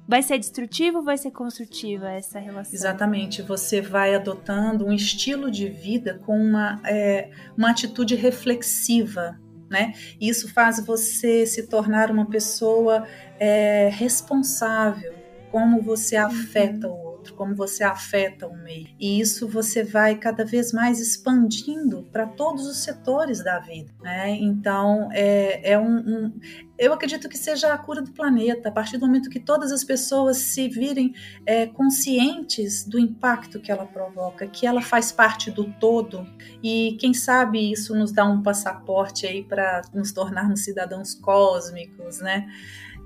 Vai 0.08 0.22
ser 0.22 0.38
destrutivo 0.38 0.98
ou 0.98 1.04
vai 1.04 1.18
ser 1.18 1.32
construtiva 1.32 2.08
essa 2.08 2.38
relação? 2.38 2.72
Exatamente. 2.72 3.42
Você 3.42 3.80
vai 3.82 4.14
adotando 4.14 4.86
um 4.86 4.92
estilo 4.92 5.50
de 5.50 5.68
vida 5.68 6.14
com 6.24 6.38
uma, 6.38 6.80
é, 6.84 7.30
uma 7.58 7.70
atitude 7.70 8.14
reflexiva, 8.14 9.36
né? 9.70 9.92
Isso 10.20 10.52
faz 10.52 10.84
você 10.84 11.46
se 11.46 11.66
tornar 11.66 12.10
uma 12.10 12.28
pessoa 12.28 13.06
é, 13.38 13.88
responsável, 13.92 15.14
como 15.50 15.82
você 15.82 16.16
afeta 16.16 16.88
o 16.88 17.05
outro, 17.26 17.34
como 17.34 17.54
você 17.54 17.82
afeta 17.82 18.46
o 18.46 18.56
meio. 18.56 18.88
E 18.98 19.20
isso 19.20 19.48
você 19.48 19.82
vai 19.82 20.16
cada 20.16 20.44
vez 20.44 20.72
mais 20.72 21.00
expandindo 21.00 22.06
para 22.12 22.26
todos 22.26 22.66
os 22.66 22.78
setores 22.78 23.42
da 23.42 23.58
vida. 23.58 23.90
Né? 24.00 24.30
Então, 24.30 25.08
é, 25.12 25.72
é 25.72 25.78
um, 25.78 25.96
um, 25.98 26.40
Eu 26.78 26.92
acredito 26.92 27.28
que 27.28 27.36
seja 27.36 27.72
a 27.72 27.78
cura 27.78 28.00
do 28.00 28.12
planeta, 28.12 28.68
a 28.68 28.72
partir 28.72 28.98
do 28.98 29.06
momento 29.06 29.30
que 29.30 29.40
todas 29.40 29.72
as 29.72 29.82
pessoas 29.82 30.36
se 30.36 30.68
virem 30.68 31.14
é, 31.44 31.66
conscientes 31.66 32.84
do 32.84 32.98
impacto 32.98 33.60
que 33.60 33.72
ela 33.72 33.86
provoca, 33.86 34.46
que 34.46 34.66
ela 34.66 34.80
faz 34.80 35.10
parte 35.10 35.50
do 35.50 35.64
todo. 35.74 36.26
E 36.62 36.96
quem 37.00 37.12
sabe 37.12 37.72
isso 37.72 37.94
nos 37.94 38.12
dá 38.12 38.24
um 38.24 38.42
passaporte 38.42 39.26
aí 39.26 39.42
para 39.42 39.82
nos 39.92 40.12
tornarmos 40.12 40.60
cidadãos 40.64 41.14
cósmicos, 41.14 42.20
né? 42.20 42.46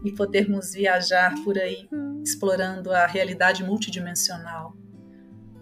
E 0.05 0.13
podermos 0.13 0.73
viajar 0.73 1.35
por 1.45 1.59
aí 1.59 1.89
hum. 1.93 2.23
explorando 2.25 2.93
a 2.93 3.07
realidade 3.07 3.63
multidimensional. 3.63 4.75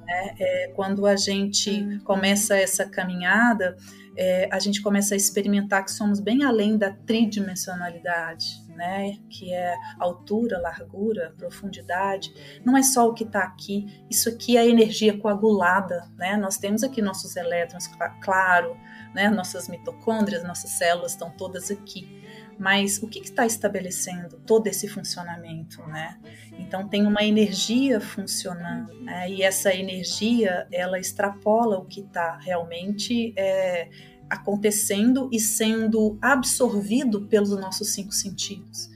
Né? 0.08 0.34
É, 0.40 0.72
quando 0.74 1.06
a 1.06 1.16
gente 1.16 1.70
uhum. 1.70 2.00
começa 2.00 2.56
essa 2.56 2.88
caminhada, 2.88 3.76
é, 4.16 4.48
a 4.50 4.58
gente 4.58 4.80
começa 4.80 5.14
a 5.14 5.16
experimentar 5.16 5.84
que 5.84 5.92
somos 5.92 6.18
bem 6.18 6.42
além 6.42 6.78
da 6.78 6.90
tridimensionalidade, 6.90 8.46
né? 8.70 9.16
Que 9.28 9.52
é 9.52 9.76
altura, 9.98 10.58
largura, 10.58 11.34
profundidade. 11.36 12.32
Não 12.64 12.76
é 12.76 12.82
só 12.82 13.06
o 13.06 13.14
que 13.14 13.22
está 13.22 13.44
aqui. 13.44 13.86
Isso 14.10 14.28
aqui 14.28 14.56
é 14.56 14.66
energia 14.66 15.16
coagulada, 15.16 16.10
né? 16.16 16.36
Nós 16.36 16.56
temos 16.56 16.82
aqui 16.82 17.00
nossos 17.00 17.36
elétrons, 17.36 17.88
claro, 18.20 18.76
né? 19.14 19.28
Nossas 19.28 19.68
mitocôndrias, 19.68 20.42
nossas 20.42 20.70
células 20.70 21.12
estão 21.12 21.30
todas 21.30 21.70
aqui 21.70 22.26
mas 22.58 23.00
o 23.02 23.06
que 23.06 23.20
está 23.20 23.46
estabelecendo 23.46 24.40
todo 24.44 24.66
esse 24.66 24.88
funcionamento, 24.88 25.80
né? 25.86 26.18
Então 26.58 26.88
tem 26.88 27.06
uma 27.06 27.22
energia 27.22 28.00
funcionando, 28.00 28.92
né? 29.00 29.30
e 29.30 29.42
essa 29.42 29.72
energia 29.72 30.66
ela 30.72 30.98
extrapola 30.98 31.78
o 31.78 31.84
que 31.84 32.00
está 32.00 32.36
realmente 32.36 33.32
é, 33.36 33.88
acontecendo 34.28 35.28
e 35.32 35.38
sendo 35.38 36.18
absorvido 36.20 37.26
pelos 37.26 37.50
nossos 37.50 37.90
cinco 37.90 38.12
sentidos. 38.12 38.90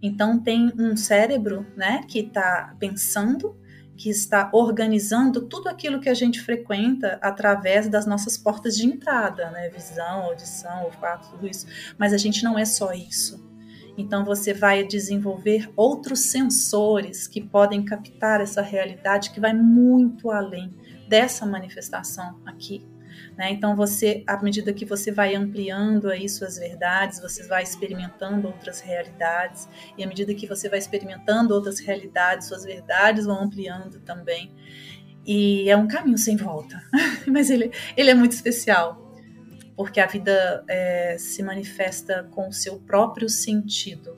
Então 0.00 0.38
tem 0.38 0.72
um 0.78 0.96
cérebro, 0.96 1.66
né, 1.76 2.02
que 2.06 2.20
está 2.20 2.74
pensando 2.78 3.56
que 3.98 4.08
está 4.08 4.48
organizando 4.52 5.42
tudo 5.42 5.68
aquilo 5.68 6.00
que 6.00 6.08
a 6.08 6.14
gente 6.14 6.40
frequenta 6.40 7.18
através 7.20 7.88
das 7.88 8.06
nossas 8.06 8.38
portas 8.38 8.76
de 8.76 8.86
entrada, 8.86 9.50
né? 9.50 9.68
Visão, 9.70 10.22
audição, 10.22 10.84
olfato, 10.84 11.30
tudo 11.32 11.48
isso. 11.48 11.66
Mas 11.98 12.12
a 12.12 12.16
gente 12.16 12.44
não 12.44 12.56
é 12.56 12.64
só 12.64 12.92
isso. 12.92 13.44
Então 13.96 14.24
você 14.24 14.54
vai 14.54 14.84
desenvolver 14.84 15.68
outros 15.74 16.20
sensores 16.20 17.26
que 17.26 17.42
podem 17.42 17.84
captar 17.84 18.40
essa 18.40 18.62
realidade 18.62 19.30
que 19.30 19.40
vai 19.40 19.52
muito 19.52 20.30
além 20.30 20.72
dessa 21.08 21.44
manifestação 21.44 22.40
aqui 22.46 22.86
né? 23.38 23.52
Então 23.52 23.76
você, 23.76 24.24
à 24.26 24.42
medida 24.42 24.72
que 24.72 24.84
você 24.84 25.12
vai 25.12 25.36
ampliando 25.36 26.10
aí 26.10 26.28
suas 26.28 26.58
verdades, 26.58 27.20
você 27.20 27.46
vai 27.46 27.62
experimentando 27.62 28.48
outras 28.48 28.80
realidades 28.80 29.68
e 29.96 30.02
à 30.02 30.06
medida 30.08 30.34
que 30.34 30.44
você 30.44 30.68
vai 30.68 30.80
experimentando 30.80 31.54
outras 31.54 31.78
realidades, 31.78 32.48
suas 32.48 32.64
verdades 32.64 33.26
vão 33.26 33.44
ampliando 33.44 34.00
também. 34.00 34.52
E 35.24 35.70
é 35.70 35.76
um 35.76 35.86
caminho 35.86 36.18
sem 36.18 36.36
volta, 36.36 36.82
mas 37.28 37.48
ele, 37.48 37.70
ele 37.96 38.10
é 38.10 38.14
muito 38.14 38.32
especial 38.32 39.06
porque 39.76 40.00
a 40.00 40.06
vida 40.06 40.64
é, 40.66 41.16
se 41.16 41.40
manifesta 41.40 42.24
com 42.32 42.48
o 42.48 42.52
seu 42.52 42.80
próprio 42.80 43.28
sentido 43.28 44.16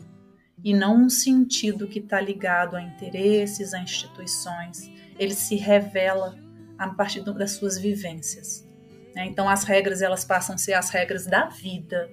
e 0.64 0.72
não 0.72 0.96
um 0.96 1.10
sentido 1.10 1.86
que 1.86 1.98
está 1.98 2.18
ligado 2.18 2.76
a 2.76 2.82
interesses, 2.82 3.74
a 3.74 3.82
instituições. 3.82 4.90
Ele 5.18 5.34
se 5.34 5.56
revela 5.56 6.38
a 6.78 6.88
partir 6.88 7.22
das 7.22 7.50
suas 7.52 7.76
vivências. 7.76 8.69
Né? 9.14 9.26
Então 9.26 9.48
as 9.48 9.64
regras 9.64 10.02
elas 10.02 10.24
passam 10.24 10.54
a 10.54 10.58
ser 10.58 10.74
as 10.74 10.90
regras 10.90 11.26
da 11.26 11.46
vida 11.46 12.10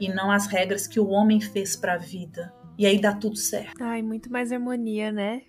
e 0.00 0.08
não 0.08 0.30
as 0.30 0.46
regras 0.46 0.86
que 0.86 0.98
o 0.98 1.08
homem 1.08 1.40
fez 1.40 1.76
para 1.76 1.94
a 1.94 1.98
vida. 1.98 2.52
E 2.78 2.86
aí 2.86 2.98
dá 3.00 3.14
tudo 3.14 3.36
certo. 3.36 3.82
Ai, 3.82 4.00
muito 4.00 4.32
mais 4.32 4.50
harmonia, 4.50 5.12
né? 5.12 5.42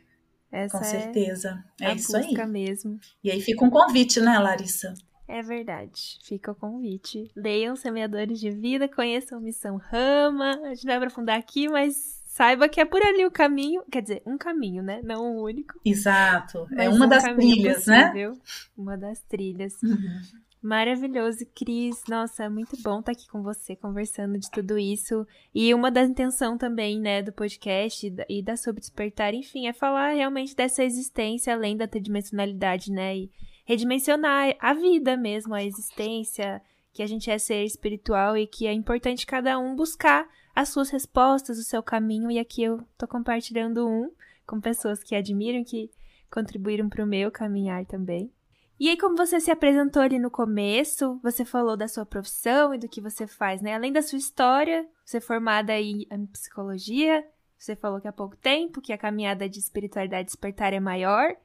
Essa 0.52 0.80
Com 0.80 0.84
certeza. 0.84 1.64
É, 1.80 1.92
é 1.92 1.96
isso 1.96 2.16
aí. 2.16 2.36
mesmo. 2.46 3.00
E 3.24 3.32
aí 3.32 3.40
fica 3.40 3.64
um 3.64 3.70
convite, 3.70 4.20
né, 4.20 4.38
Larissa? 4.38 4.94
É 5.28 5.42
verdade. 5.42 6.20
Fica 6.26 6.52
o 6.52 6.56
convite. 6.56 7.32
Leiam 7.38 7.74
Semeadores 7.78 8.38
de 8.38 8.52
Vida, 8.52 8.90
conheçam 8.90 9.40
Missão 9.40 9.78
Rama. 9.78 10.60
A 10.66 10.74
gente 10.74 10.84
vai 10.84 10.98
aprofundar 10.98 11.40
aqui, 11.40 11.70
mas 11.70 12.22
saiba 12.26 12.68
que 12.68 12.82
é 12.82 12.86
por 12.86 13.02
ali 13.02 13.26
o 13.26 13.32
caminho. 13.32 13.82
Quer 13.90 14.02
dizer, 14.02 14.22
um 14.26 14.38
caminho, 14.38 14.84
né? 14.84 15.00
Não 15.02 15.38
o 15.38 15.44
único. 15.46 15.80
Exato. 15.86 16.68
É 16.76 16.90
uma 16.90 17.06
um 17.06 17.10
das 17.10 17.24
trilhas, 17.24 17.86
né? 17.86 18.08
possível. 18.08 18.32
né? 18.32 18.40
Uma 18.76 18.98
das 18.98 19.22
trilhas. 19.22 19.82
Uhum. 19.82 20.22
Maravilhoso, 20.62 21.44
Cris. 21.56 22.04
Nossa, 22.08 22.48
muito 22.48 22.80
bom 22.84 23.00
estar 23.00 23.14
aqui 23.14 23.28
com 23.28 23.42
você 23.42 23.76
conversando 23.76 24.38
de 24.38 24.50
tudo 24.52 24.78
isso. 24.78 25.26
E 25.56 25.74
uma 25.74 25.90
das 25.90 26.08
intenções 26.08 26.60
também, 26.60 27.00
né, 27.00 27.24
do 27.24 27.34
podcast 27.34 28.14
e 28.30 28.44
da 28.44 28.56
Sobre 28.56 28.80
Despertar, 28.80 29.34
enfim, 29.34 29.66
é 29.66 29.74
falar 29.74 30.12
realmente 30.14 30.56
dessa 30.56 30.84
existência 30.84 31.52
além 31.52 31.76
da 31.76 31.88
tridimensionalidade, 31.88 32.92
né? 32.92 33.18
E 33.18 33.32
redimensionar 33.66 34.56
a 34.60 34.74
vida 34.76 35.18
mesmo, 35.18 35.56
a 35.56 35.64
existência, 35.64 36.62
que 36.94 37.02
a 37.02 37.08
gente 37.08 37.32
é 37.32 37.40
ser 37.40 37.64
espiritual 37.64 38.38
e 38.38 38.46
que 38.46 38.68
é 38.68 38.74
importante 38.74 39.26
cada 39.26 39.58
um 39.58 39.76
buscar 39.76 40.30
as 40.56 40.70
suas 40.70 40.92
respostas, 40.92 41.58
o 41.58 41.64
seu 41.64 41.82
caminho. 41.82 42.30
E 42.30 42.38
aqui 42.38 42.62
eu 42.62 42.86
tô 43.00 43.08
compartilhando 43.08 43.88
um 43.88 44.12
com 44.46 44.62
pessoas 44.62 45.02
que 45.02 45.16
admiram, 45.16 45.64
que 45.64 45.90
contribuíram 46.30 46.88
para 46.88 47.04
o 47.04 47.08
meu 47.08 47.32
caminhar 47.32 47.84
também. 47.88 48.32
E 48.82 48.90
aí, 48.90 48.98
como 48.98 49.16
você 49.16 49.40
se 49.40 49.52
apresentou 49.52 50.02
ali 50.02 50.18
no 50.18 50.32
começo, 50.32 51.20
você 51.22 51.46
falou 51.46 51.78
da 51.78 51.88
sua 51.88 52.04
profissão 52.04 52.74
e 52.74 52.80
do 52.80 52.90
que 52.90 53.00
você 53.00 53.28
faz, 53.28 53.62
né? 53.62 53.76
Além 53.76 53.94
da 53.94 54.02
sua 54.02 54.18
história, 54.18 54.88
você 55.06 55.18
é 55.18 55.22
formada 55.22 55.80
em 55.80 56.08
psicologia, 56.34 57.24
você 57.56 57.76
falou 57.76 58.02
que 58.02 58.08
há 58.08 58.12
pouco 58.12 58.36
tempo 58.36 58.82
que 58.82 58.92
a 58.92 58.98
caminhada 58.98 59.48
de 59.48 59.60
espiritualidade 59.60 60.26
despertar 60.26 60.74
é 60.74 60.80
maior. 60.80 61.36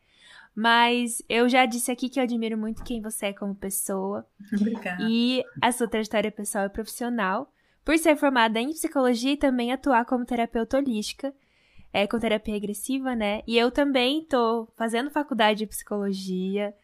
Mas 0.54 1.22
eu 1.28 1.46
já 1.46 1.66
disse 1.66 1.92
aqui 1.92 2.08
que 2.08 2.18
eu 2.18 2.24
admiro 2.24 2.56
muito 2.56 2.82
quem 2.82 3.02
você 3.02 3.26
é 3.26 3.32
como 3.34 3.54
pessoa. 3.54 4.26
Obrigada. 4.50 5.02
E 5.06 5.44
a 5.60 5.70
sua 5.72 5.86
trajetória 5.86 6.32
pessoal 6.32 6.64
e 6.64 6.70
profissional. 6.70 7.52
Por 7.84 7.98
ser 7.98 8.16
formada 8.16 8.58
em 8.58 8.70
psicologia 8.70 9.32
e 9.32 9.36
também 9.36 9.74
atuar 9.74 10.06
como 10.06 10.24
terapeuta 10.24 10.78
holística, 10.78 11.34
é, 11.92 12.06
com 12.06 12.18
terapia 12.18 12.54
regressiva, 12.54 13.14
né? 13.14 13.42
E 13.46 13.58
eu 13.58 13.70
também 13.70 14.24
tô 14.24 14.66
fazendo 14.74 15.10
faculdade 15.10 15.58
de 15.58 15.66
psicologia, 15.66 16.74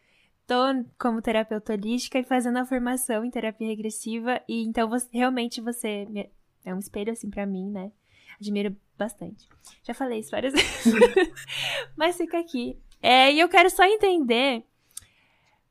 tô 0.53 0.85
como 0.99 1.21
terapeuta 1.21 1.73
holística 1.73 2.19
e 2.19 2.23
fazendo 2.23 2.57
a 2.57 2.65
formação 2.65 3.25
em 3.25 3.31
terapia 3.31 3.67
regressiva 3.67 4.41
e 4.47 4.63
então 4.63 4.87
você, 4.87 5.07
realmente 5.11 5.59
você 5.59 6.07
é 6.63 6.73
um 6.73 6.79
espelho 6.79 7.11
assim 7.11 7.29
para 7.29 7.45
mim, 7.45 7.69
né? 7.69 7.91
Admiro 8.39 8.75
bastante. 8.97 9.47
Já 9.83 9.93
falei 9.93 10.19
isso 10.19 10.31
várias 10.31 10.53
vezes, 10.53 10.93
mas 11.95 12.17
fica 12.17 12.39
aqui. 12.39 12.77
É, 13.01 13.31
e 13.33 13.39
eu 13.39 13.49
quero 13.49 13.69
só 13.69 13.83
entender 13.83 14.63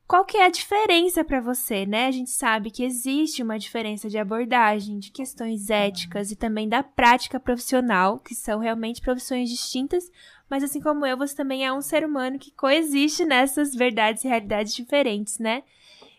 qual 0.06 0.24
que 0.24 0.36
é 0.36 0.44
a 0.44 0.50
diferença 0.50 1.24
para 1.24 1.40
você, 1.40 1.86
né? 1.86 2.06
A 2.06 2.10
gente 2.10 2.30
sabe 2.30 2.70
que 2.70 2.84
existe 2.84 3.42
uma 3.42 3.58
diferença 3.58 4.08
de 4.08 4.18
abordagem, 4.18 4.98
de 4.98 5.10
questões 5.10 5.70
éticas 5.70 6.30
e 6.30 6.36
também 6.36 6.68
da 6.68 6.82
prática 6.82 7.40
profissional, 7.40 8.18
que 8.18 8.34
são 8.34 8.58
realmente 8.58 9.00
profissões 9.00 9.48
distintas, 9.48 10.10
mas 10.50 10.62
assim 10.62 10.80
como 10.80 11.06
eu, 11.06 11.16
você 11.16 11.34
também 11.34 11.64
é 11.64 11.72
um 11.72 11.80
ser 11.80 12.04
humano 12.04 12.38
que 12.38 12.52
coexiste 12.52 13.24
nessas 13.24 13.74
verdades 13.74 14.24
e 14.24 14.28
realidades 14.28 14.74
diferentes, 14.74 15.38
né? 15.38 15.62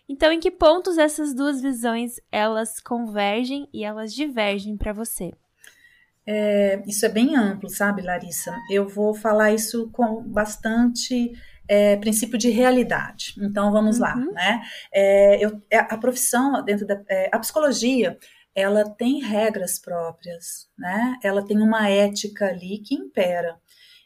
Então, 0.10 0.32
em 0.32 0.40
que 0.40 0.52
pontos 0.52 0.98
essas 0.98 1.34
duas 1.34 1.62
visões 1.62 2.20
elas 2.32 2.80
convergem 2.80 3.70
e 3.74 3.84
elas 3.84 4.14
divergem 4.14 4.76
para 4.76 4.92
você? 4.92 5.32
É, 6.26 6.82
isso 6.88 7.06
é 7.06 7.10
bem 7.10 7.36
amplo, 7.36 7.70
sabe, 7.70 8.02
Larissa? 8.02 8.58
Eu 8.70 8.88
vou 8.88 9.14
falar 9.14 9.52
isso 9.52 9.90
com 9.92 10.24
bastante 10.24 11.34
é, 11.68 11.96
princípio 11.98 12.38
de 12.38 12.50
realidade. 12.50 13.36
Então, 13.40 13.72
vamos 13.72 13.98
uhum. 13.98 14.04
lá, 14.04 14.16
né? 14.16 14.62
É, 14.94 15.44
eu, 15.44 15.62
é, 15.70 15.78
a 15.80 15.98
profissão 15.98 16.64
dentro 16.64 16.86
da 16.86 17.02
é, 17.08 17.30
a 17.32 17.40
psicologia 17.40 18.18
ela 18.56 18.88
tem 18.88 19.20
regras 19.20 19.80
próprias, 19.80 20.70
né? 20.78 21.18
Ela 21.24 21.44
tem 21.44 21.58
uma 21.60 21.90
ética 21.90 22.48
ali 22.48 22.80
que 22.80 22.94
impera. 22.94 23.58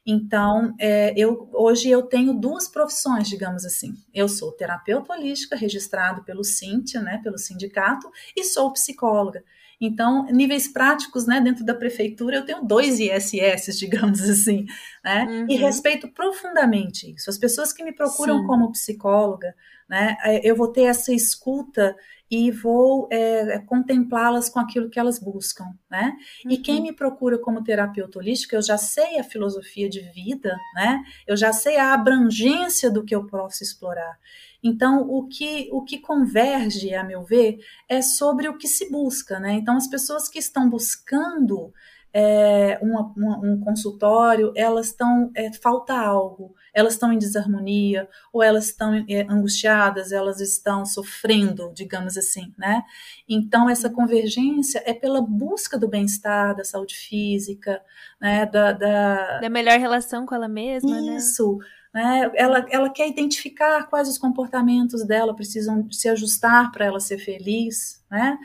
Então, 0.09 0.73
é, 0.79 1.13
eu, 1.17 1.49
hoje 1.53 1.89
eu 1.89 2.01
tenho 2.01 2.33
duas 2.33 2.69
profissões, 2.69 3.27
digamos 3.27 3.65
assim. 3.65 3.93
Eu 4.13 4.29
sou 4.29 4.53
terapeuta 4.53 5.11
holística, 5.11 5.53
registrado 5.53 6.23
pelo 6.23 6.45
Cintia, 6.45 7.01
né, 7.01 7.19
pelo 7.21 7.37
sindicato, 7.37 8.09
e 8.33 8.45
sou 8.45 8.71
psicóloga. 8.71 9.43
Então, 9.79 10.25
níveis 10.25 10.67
práticos, 10.67 11.27
né, 11.27 11.39
dentro 11.39 11.63
da 11.63 11.73
prefeitura, 11.73 12.37
eu 12.37 12.45
tenho 12.45 12.63
dois 12.63 12.99
ISS, 12.99 13.77
digamos 13.77 14.21
assim, 14.21 14.65
né, 15.03 15.25
uhum. 15.25 15.45
e 15.49 15.55
respeito 15.55 16.07
profundamente 16.07 17.13
isso. 17.13 17.29
As 17.29 17.37
pessoas 17.37 17.71
que 17.71 17.83
me 17.83 17.91
procuram 17.91 18.39
Sim. 18.39 18.47
como 18.47 18.71
psicóloga, 18.71 19.53
né, 19.87 20.17
é, 20.23 20.49
eu 20.49 20.55
vou 20.55 20.71
ter 20.71 20.83
essa 20.83 21.13
escuta 21.13 21.95
e 22.29 22.51
vou 22.51 23.07
é, 23.09 23.59
contemplá-las 23.59 24.49
com 24.49 24.59
aquilo 24.59 24.89
que 24.89 24.99
elas 24.99 25.17
buscam, 25.17 25.73
né? 25.89 26.13
Uhum. 26.43 26.51
E 26.51 26.57
quem 26.57 26.81
me 26.81 26.91
procura 26.91 27.37
como 27.37 27.63
terapeuta 27.63 28.19
holística, 28.19 28.55
eu 28.55 28.61
já 28.61 28.77
sei 28.77 29.17
a 29.17 29.23
filosofia 29.23 29.89
de 29.89 30.01
vida, 30.01 30.57
né? 30.75 31.01
Eu 31.25 31.37
já 31.37 31.53
sei 31.53 31.77
a 31.77 31.93
abrangência 31.93 32.91
do 32.91 33.03
que 33.05 33.15
eu 33.15 33.25
posso 33.25 33.63
explorar. 33.63 34.19
Então, 34.63 35.01
o 35.09 35.27
que, 35.27 35.69
o 35.71 35.83
que 35.83 35.99
converge, 35.99 36.93
a 36.93 37.03
meu 37.03 37.23
ver, 37.23 37.59
é 37.87 38.01
sobre 38.01 38.47
o 38.49 38.57
que 38.57 38.67
se 38.67 38.89
busca, 38.89 39.39
né? 39.39 39.53
Então, 39.53 39.77
as 39.77 39.87
pessoas 39.87 40.27
que 40.27 40.39
estão 40.39 40.69
buscando 40.69 41.73
é, 42.13 42.79
uma, 42.81 43.13
uma, 43.15 43.37
um 43.37 43.59
consultório, 43.59 44.51
elas 44.55 44.87
estão, 44.87 45.29
é, 45.35 45.51
falta 45.53 45.93
algo, 45.93 46.55
elas 46.73 46.93
estão 46.93 47.13
em 47.13 47.17
desarmonia, 47.19 48.09
ou 48.33 48.41
elas 48.41 48.65
estão 48.65 48.93
é, 49.07 49.21
angustiadas, 49.29 50.11
elas 50.11 50.39
estão 50.41 50.85
sofrendo, 50.85 51.71
digamos 51.75 52.17
assim, 52.17 52.53
né? 52.57 52.83
Então, 53.29 53.69
essa 53.69 53.89
convergência 53.89 54.81
é 54.85 54.93
pela 54.93 55.21
busca 55.21 55.77
do 55.77 55.87
bem-estar, 55.87 56.55
da 56.55 56.63
saúde 56.63 56.95
física, 56.95 57.81
né? 58.19 58.45
Da, 58.47 58.71
da... 58.71 59.39
da 59.39 59.49
melhor 59.49 59.77
relação 59.77 60.25
com 60.25 60.33
ela 60.33 60.47
mesma, 60.47 60.99
Isso, 61.15 61.57
né? 61.57 61.65
Né? 61.97 62.29
Ela, 62.35 62.63
ela 62.69 62.89
quer 62.91 63.09
identificar 63.09 63.87
quais 63.87 64.07
os 64.07 64.19
comportamentos 64.19 65.03
dela 65.03 65.35
precisam 65.35 65.91
se 65.91 66.07
ajustar 66.07 66.71
para 66.71 66.85
ela 66.85 66.99
ser 66.99 67.17
feliz, 67.17 68.05
né? 68.07 68.37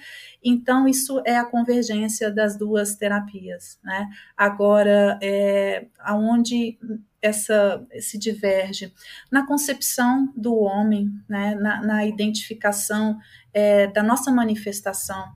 Então, 0.42 0.88
isso 0.88 1.20
é 1.26 1.36
a 1.36 1.44
convergência 1.44 2.30
das 2.30 2.56
duas 2.56 2.96
terapias, 2.96 3.78
né? 3.84 4.08
Agora, 4.34 5.18
é, 5.22 5.84
aonde 5.98 6.78
essa 7.20 7.86
se 8.00 8.16
diverge? 8.16 8.90
Na 9.30 9.46
concepção 9.46 10.32
do 10.34 10.56
homem, 10.56 11.12
né? 11.28 11.54
na, 11.54 11.82
na 11.82 12.06
identificação 12.06 13.18
é, 13.52 13.86
da 13.86 14.02
nossa 14.02 14.30
manifestação, 14.30 15.30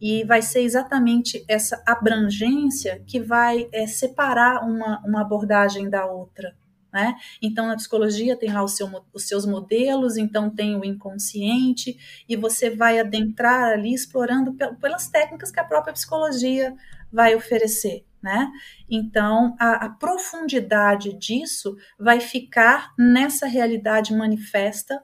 e 0.00 0.24
vai 0.24 0.42
ser 0.42 0.62
exatamente 0.62 1.44
essa 1.46 1.80
abrangência 1.86 3.00
que 3.06 3.20
vai 3.20 3.68
é, 3.70 3.86
separar 3.86 4.64
uma, 4.64 5.00
uma 5.06 5.20
abordagem 5.20 5.88
da 5.88 6.04
outra. 6.06 6.60
Né? 6.92 7.16
Então, 7.40 7.66
na 7.66 7.76
psicologia 7.76 8.36
tem 8.36 8.52
lá 8.52 8.66
seu, 8.68 8.90
os 9.14 9.26
seus 9.26 9.46
modelos, 9.46 10.18
então 10.18 10.50
tem 10.50 10.76
o 10.76 10.84
inconsciente, 10.84 11.96
e 12.28 12.36
você 12.36 12.68
vai 12.68 13.00
adentrar 13.00 13.72
ali 13.72 13.94
explorando 13.94 14.54
pelas 14.78 15.08
técnicas 15.08 15.50
que 15.50 15.58
a 15.58 15.64
própria 15.64 15.94
psicologia 15.94 16.74
vai 17.10 17.34
oferecer. 17.34 18.04
Né? 18.22 18.52
Então, 18.88 19.56
a, 19.58 19.86
a 19.86 19.88
profundidade 19.88 21.12
disso 21.14 21.76
vai 21.98 22.20
ficar 22.20 22.92
nessa 22.96 23.46
realidade 23.46 24.14
manifesta 24.14 25.02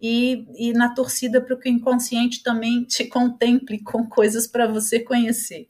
e, 0.00 0.46
e 0.54 0.72
na 0.72 0.94
torcida 0.94 1.40
para 1.40 1.56
que 1.56 1.68
o 1.68 1.72
inconsciente 1.72 2.42
também 2.42 2.84
te 2.84 3.06
contemple 3.08 3.82
com 3.82 4.06
coisas 4.06 4.46
para 4.46 4.68
você 4.68 5.00
conhecer. 5.00 5.68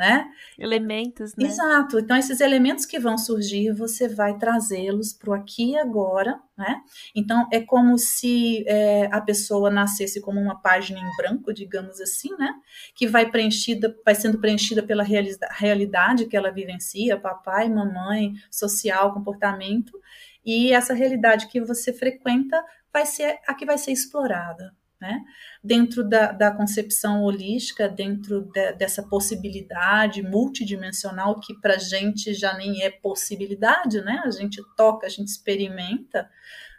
Né? 0.00 0.30
Elementos, 0.58 1.36
né? 1.36 1.44
Exato. 1.44 1.98
Então, 1.98 2.16
esses 2.16 2.40
elementos 2.40 2.86
que 2.86 2.98
vão 2.98 3.18
surgir, 3.18 3.70
você 3.70 4.08
vai 4.08 4.38
trazê-los 4.38 5.12
para 5.12 5.28
o 5.28 5.34
aqui 5.34 5.72
e 5.72 5.76
agora, 5.76 6.40
né? 6.56 6.80
Então, 7.14 7.46
é 7.52 7.60
como 7.60 7.98
se 7.98 8.64
é, 8.66 9.10
a 9.12 9.20
pessoa 9.20 9.68
nascesse 9.70 10.18
como 10.22 10.40
uma 10.40 10.58
página 10.58 10.98
em 10.98 11.16
branco, 11.18 11.52
digamos 11.52 12.00
assim, 12.00 12.30
né? 12.38 12.54
Que 12.94 13.06
vai 13.06 13.30
preenchida, 13.30 13.94
vai 14.02 14.14
sendo 14.14 14.38
preenchida 14.38 14.82
pela 14.82 15.04
realidade 15.04 16.24
que 16.24 16.36
ela 16.36 16.50
vivencia, 16.50 17.20
papai, 17.20 17.68
mamãe, 17.68 18.32
social, 18.50 19.12
comportamento, 19.12 20.00
e 20.42 20.72
essa 20.72 20.94
realidade 20.94 21.48
que 21.48 21.60
você 21.60 21.92
frequenta 21.92 22.64
vai 22.90 23.04
ser 23.04 23.38
a 23.46 23.52
que 23.52 23.66
vai 23.66 23.76
ser 23.76 23.92
explorada. 23.92 24.74
Né? 25.00 25.24
Dentro 25.64 26.06
da, 26.06 26.30
da 26.30 26.50
concepção 26.50 27.22
holística, 27.22 27.88
dentro 27.88 28.42
de, 28.52 28.72
dessa 28.74 29.02
possibilidade 29.02 30.22
multidimensional 30.22 31.40
que 31.40 31.58
para 31.58 31.76
a 31.76 31.78
gente 31.78 32.34
já 32.34 32.52
nem 32.54 32.82
é 32.82 32.90
possibilidade, 32.90 34.02
né? 34.02 34.20
A 34.24 34.30
gente 34.30 34.60
toca, 34.76 35.06
a 35.06 35.10
gente 35.10 35.28
experimenta, 35.28 36.28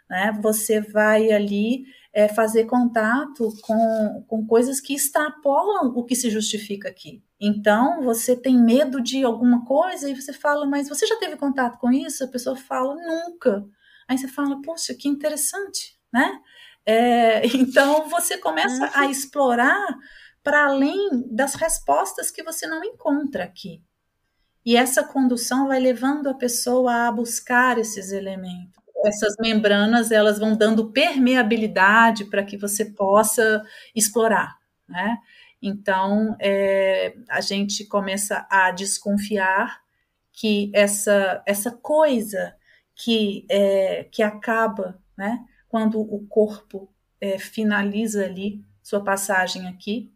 né? 0.08 0.38
Você 0.40 0.80
vai 0.80 1.32
ali 1.32 1.84
é, 2.12 2.28
fazer 2.28 2.66
contato 2.66 3.52
com, 3.62 4.24
com 4.28 4.46
coisas 4.46 4.80
que 4.80 4.94
extrapolam 4.94 5.92
o 5.96 6.04
que 6.04 6.14
se 6.14 6.30
justifica 6.30 6.88
aqui. 6.88 7.24
Então, 7.40 8.02
você 8.04 8.36
tem 8.36 8.56
medo 8.56 9.02
de 9.02 9.24
alguma 9.24 9.64
coisa 9.64 10.08
e 10.08 10.14
você 10.14 10.32
fala, 10.32 10.64
mas 10.64 10.88
você 10.88 11.06
já 11.08 11.16
teve 11.16 11.36
contato 11.36 11.76
com 11.80 11.90
isso? 11.90 12.22
A 12.22 12.28
pessoa 12.28 12.54
fala, 12.54 12.94
nunca. 12.94 13.64
Aí 14.06 14.16
você 14.16 14.28
fala, 14.28 14.62
poxa, 14.62 14.94
que 14.94 15.08
interessante 15.08 16.00
né? 16.12 16.40
É, 16.84 17.46
então 17.56 18.08
você 18.08 18.38
começa 18.38 18.86
a 18.94 19.04
uhum. 19.04 19.10
explorar 19.10 19.86
para 20.42 20.66
além 20.66 21.24
das 21.30 21.54
respostas 21.54 22.30
que 22.30 22.42
você 22.42 22.66
não 22.66 22.82
encontra 22.84 23.44
aqui. 23.44 23.82
E 24.64 24.76
essa 24.76 25.02
condução 25.02 25.68
vai 25.68 25.80
levando 25.80 26.28
a 26.28 26.34
pessoa 26.34 27.08
a 27.08 27.12
buscar 27.12 27.78
esses 27.78 28.12
elementos. 28.12 28.82
Essas 29.04 29.34
membranas 29.40 30.12
elas 30.12 30.38
vão 30.38 30.56
dando 30.56 30.92
permeabilidade 30.92 32.24
para 32.26 32.44
que 32.44 32.56
você 32.56 32.84
possa 32.84 33.64
explorar, 33.94 34.56
né? 34.88 35.18
Então 35.60 36.36
é, 36.40 37.14
a 37.28 37.40
gente 37.40 37.84
começa 37.84 38.46
a 38.48 38.70
desconfiar 38.70 39.80
que 40.32 40.70
essa 40.72 41.42
essa 41.44 41.72
coisa 41.72 42.54
que 42.94 43.44
é, 43.50 44.04
que 44.04 44.22
acaba, 44.22 45.00
né? 45.16 45.44
Quando 45.72 45.98
o 45.98 46.26
corpo 46.28 46.86
é, 47.18 47.38
finaliza 47.38 48.26
ali 48.26 48.62
sua 48.82 49.02
passagem 49.02 49.66
aqui, 49.68 50.12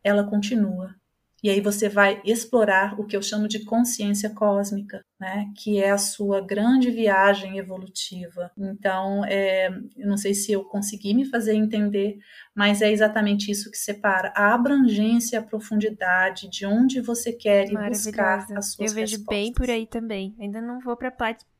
ela 0.00 0.22
continua. 0.22 0.94
E 1.42 1.50
aí 1.50 1.60
você 1.60 1.88
vai 1.88 2.22
explorar 2.24 3.00
o 3.00 3.04
que 3.04 3.16
eu 3.16 3.20
chamo 3.20 3.48
de 3.48 3.64
consciência 3.64 4.30
cósmica, 4.30 5.04
né? 5.18 5.50
Que 5.56 5.82
é 5.82 5.90
a 5.90 5.98
sua 5.98 6.40
grande 6.40 6.88
viagem 6.88 7.58
evolutiva. 7.58 8.52
Então, 8.56 9.24
é, 9.24 9.66
eu 9.96 10.06
não 10.06 10.16
sei 10.16 10.34
se 10.34 10.52
eu 10.52 10.62
consegui 10.62 11.12
me 11.14 11.24
fazer 11.24 11.54
entender, 11.54 12.20
mas 12.54 12.80
é 12.80 12.92
exatamente 12.92 13.50
isso 13.50 13.72
que 13.72 13.76
separa 13.76 14.32
a 14.36 14.54
abrangência, 14.54 15.40
a 15.40 15.42
profundidade 15.42 16.48
de 16.48 16.64
onde 16.64 17.00
você 17.00 17.32
quer 17.32 17.68
ir 17.68 17.88
buscar 17.88 18.46
as 18.56 18.74
suas 18.74 18.92
Eu 18.92 18.94
vejo 18.94 19.16
respostas. 19.16 19.26
bem 19.26 19.52
por 19.52 19.68
aí 19.68 19.84
também. 19.84 20.36
Ainda 20.38 20.60
não 20.60 20.78
vou 20.78 20.96
para 20.96 21.12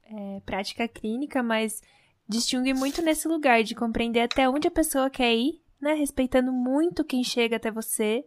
é, 0.04 0.40
prática 0.46 0.86
clínica, 0.86 1.42
mas 1.42 1.82
distingue 2.32 2.74
muito 2.74 3.02
nesse 3.02 3.28
lugar 3.28 3.62
de 3.62 3.74
compreender 3.74 4.20
até 4.20 4.48
onde 4.48 4.68
a 4.68 4.70
pessoa 4.70 5.10
quer 5.10 5.34
ir, 5.34 5.60
né? 5.80 5.94
Respeitando 5.94 6.52
muito 6.52 7.04
quem 7.04 7.22
chega 7.22 7.56
até 7.56 7.70
você 7.70 8.24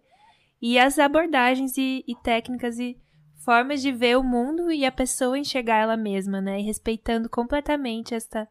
e 0.61 0.79
as 0.79 0.97
abordagens 0.97 1.77
e, 1.77 2.03
e 2.07 2.15
técnicas 2.15 2.79
e 2.79 2.97
formas 3.37 3.81
de 3.81 3.91
ver 3.91 4.17
o 4.17 4.23
mundo 4.23 4.71
e 4.71 4.85
a 4.85 4.91
pessoa 4.91 5.37
enxergar 5.37 5.77
ela 5.77 5.97
mesma, 5.97 6.41
né? 6.41 6.59
E 6.59 6.63
respeitando 6.63 7.29
completamente 7.29 8.15
esta 8.15 8.47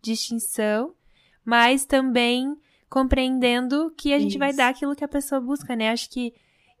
distinção, 0.00 0.94
mas 1.44 1.84
também 1.84 2.56
compreendendo 2.88 3.92
que 3.96 4.12
a 4.12 4.18
gente 4.18 4.32
Isso. 4.32 4.38
vai 4.38 4.52
dar 4.52 4.68
aquilo 4.68 4.94
que 4.94 5.04
a 5.04 5.08
pessoa 5.08 5.40
busca, 5.40 5.74
né? 5.74 5.90
Acho 5.90 6.08
que 6.10 6.32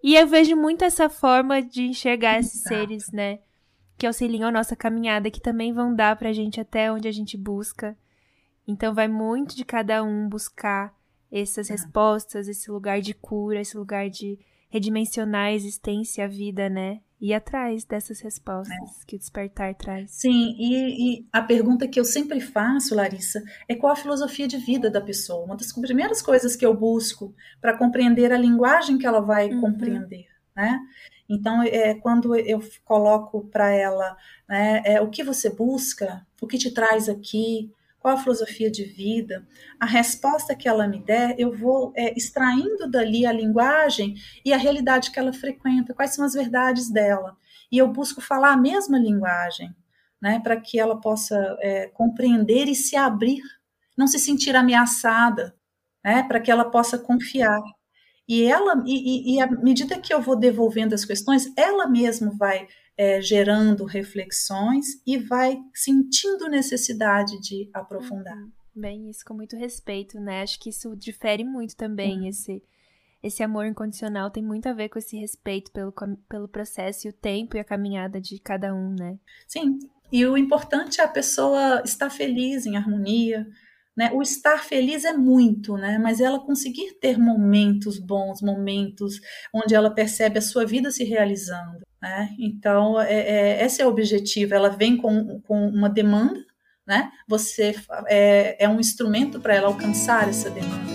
e 0.02 0.14
eu 0.14 0.26
vejo 0.26 0.54
muito 0.54 0.84
essa 0.84 1.08
forma 1.08 1.60
de 1.60 1.82
enxergar 1.82 2.38
Exato. 2.38 2.46
esses 2.46 2.62
seres, 2.62 3.12
né? 3.12 3.40
Que 3.98 4.06
auxiliam 4.06 4.48
a 4.48 4.52
nossa 4.52 4.76
caminhada, 4.76 5.30
que 5.30 5.40
também 5.40 5.72
vão 5.72 5.94
dar 5.94 6.16
pra 6.16 6.32
gente 6.32 6.60
até 6.60 6.92
onde 6.92 7.08
a 7.08 7.12
gente 7.12 7.36
busca. 7.36 7.96
Então 8.66 8.94
vai 8.94 9.08
muito 9.08 9.54
de 9.54 9.64
cada 9.64 10.02
um 10.02 10.28
buscar 10.28 10.94
essas 11.30 11.70
é. 11.70 11.72
respostas, 11.72 12.48
esse 12.48 12.70
lugar 12.70 13.00
de 13.00 13.14
cura, 13.14 13.60
esse 13.60 13.76
lugar 13.76 14.08
de 14.08 14.38
redimensionar 14.68 15.46
a 15.46 15.52
existência, 15.52 16.24
a 16.24 16.28
vida, 16.28 16.68
né? 16.68 17.00
E 17.18 17.32
atrás 17.32 17.84
dessas 17.84 18.20
respostas 18.20 18.76
é. 18.76 19.06
que 19.06 19.16
o 19.16 19.18
despertar 19.18 19.74
traz. 19.74 20.10
Sim, 20.10 20.54
e, 20.58 21.20
e, 21.20 21.26
a 21.32 21.40
pergunta 21.40 21.88
que 21.88 21.98
eu 21.98 22.04
sempre 22.04 22.40
faço, 22.40 22.94
Larissa, 22.94 23.42
é 23.66 23.74
qual 23.74 23.92
a 23.92 23.96
filosofia 23.96 24.46
de 24.46 24.58
vida 24.58 24.90
da 24.90 25.00
pessoa? 25.00 25.44
Uma 25.44 25.56
das 25.56 25.72
primeiras 25.72 26.20
coisas 26.20 26.54
que 26.54 26.66
eu 26.66 26.74
busco 26.74 27.34
para 27.58 27.76
compreender 27.76 28.32
a 28.32 28.38
linguagem 28.38 28.98
que 28.98 29.06
ela 29.06 29.20
vai 29.20 29.48
uhum. 29.48 29.62
compreender, 29.62 30.26
né? 30.54 30.78
Então, 31.28 31.62
é, 31.62 31.94
quando 31.94 32.36
eu 32.36 32.62
coloco 32.84 33.46
para 33.46 33.70
ela 33.72 34.16
né, 34.48 34.82
é, 34.84 35.00
o 35.00 35.08
que 35.08 35.24
você 35.24 35.48
busca, 35.50 36.24
o 36.40 36.46
que 36.46 36.58
te 36.58 36.70
traz 36.70 37.08
aqui, 37.08 37.72
qual 38.06 38.14
a 38.14 38.22
filosofia 38.22 38.70
de 38.70 38.84
vida, 38.84 39.44
a 39.80 39.84
resposta 39.84 40.54
que 40.54 40.68
ela 40.68 40.86
me 40.86 41.02
der, 41.02 41.34
eu 41.40 41.52
vou 41.52 41.92
é, 41.96 42.16
extraindo 42.16 42.88
dali 42.88 43.26
a 43.26 43.32
linguagem 43.32 44.14
e 44.44 44.52
a 44.52 44.56
realidade 44.56 45.10
que 45.10 45.18
ela 45.18 45.32
frequenta, 45.32 45.92
quais 45.92 46.14
são 46.14 46.24
as 46.24 46.34
verdades 46.34 46.88
dela. 46.88 47.36
E 47.70 47.78
eu 47.78 47.88
busco 47.88 48.20
falar 48.20 48.52
a 48.52 48.56
mesma 48.56 48.96
linguagem, 48.96 49.74
né, 50.22 50.38
para 50.38 50.56
que 50.56 50.78
ela 50.78 51.00
possa 51.00 51.58
é, 51.60 51.88
compreender 51.88 52.68
e 52.68 52.76
se 52.76 52.94
abrir, 52.94 53.42
não 53.98 54.06
se 54.06 54.20
sentir 54.20 54.54
ameaçada, 54.54 55.56
né, 56.04 56.22
para 56.22 56.38
que 56.38 56.48
ela 56.48 56.70
possa 56.70 56.96
confiar. 56.96 57.60
E 58.28 58.44
ela, 58.44 58.84
e, 58.86 59.34
e, 59.34 59.40
à 59.40 59.50
medida 59.50 59.98
que 59.98 60.14
eu 60.14 60.22
vou 60.22 60.36
devolvendo 60.36 60.94
as 60.94 61.04
questões, 61.04 61.52
ela 61.56 61.88
mesma 61.88 62.30
vai 62.38 62.68
é, 62.96 63.20
gerando 63.20 63.84
reflexões 63.84 64.86
e 65.06 65.18
vai 65.18 65.58
sentindo 65.74 66.48
necessidade 66.48 67.40
de 67.40 67.68
aprofundar. 67.72 68.36
Uhum. 68.36 68.50
Bem, 68.74 69.08
isso 69.10 69.24
com 69.24 69.34
muito 69.34 69.56
respeito, 69.56 70.20
né? 70.20 70.42
Acho 70.42 70.58
que 70.60 70.70
isso 70.70 70.94
difere 70.96 71.44
muito 71.44 71.74
também, 71.76 72.28
esse, 72.28 72.62
esse 73.22 73.42
amor 73.42 73.66
incondicional 73.66 74.30
tem 74.30 74.42
muito 74.42 74.68
a 74.68 74.72
ver 74.72 74.90
com 74.90 74.98
esse 74.98 75.16
respeito 75.16 75.70
pelo, 75.72 75.92
pelo 76.28 76.46
processo 76.46 77.06
e 77.06 77.10
o 77.10 77.12
tempo 77.12 77.56
e 77.56 77.60
a 77.60 77.64
caminhada 77.64 78.20
de 78.20 78.38
cada 78.38 78.74
um, 78.74 78.94
né? 78.94 79.18
Sim, 79.46 79.78
e 80.12 80.24
o 80.26 80.36
importante 80.36 81.00
é 81.00 81.04
a 81.04 81.08
pessoa 81.08 81.82
estar 81.84 82.10
feliz, 82.10 82.66
em 82.66 82.76
harmonia, 82.76 83.46
né? 83.96 84.10
O 84.12 84.20
estar 84.20 84.62
feliz 84.62 85.04
é 85.04 85.12
muito, 85.12 85.76
né? 85.76 85.98
mas 85.98 86.20
ela 86.20 86.38
conseguir 86.38 86.92
ter 87.00 87.18
momentos 87.18 87.98
bons, 87.98 88.42
momentos 88.42 89.20
onde 89.52 89.74
ela 89.74 89.90
percebe 89.90 90.38
a 90.38 90.42
sua 90.42 90.66
vida 90.66 90.90
se 90.90 91.02
realizando. 91.02 91.80
Né? 92.06 92.36
Então, 92.38 93.00
é, 93.00 93.18
é, 93.18 93.64
esse 93.64 93.82
é 93.82 93.86
o 93.86 93.88
objetivo. 93.88 94.54
Ela 94.54 94.68
vem 94.68 94.96
com, 94.96 95.40
com 95.40 95.68
uma 95.68 95.88
demanda, 95.88 96.40
né? 96.86 97.10
você 97.26 97.74
é, 98.06 98.64
é 98.64 98.68
um 98.68 98.78
instrumento 98.78 99.40
para 99.40 99.56
ela 99.56 99.66
alcançar 99.66 100.28
essa 100.28 100.48
demanda. 100.48 100.94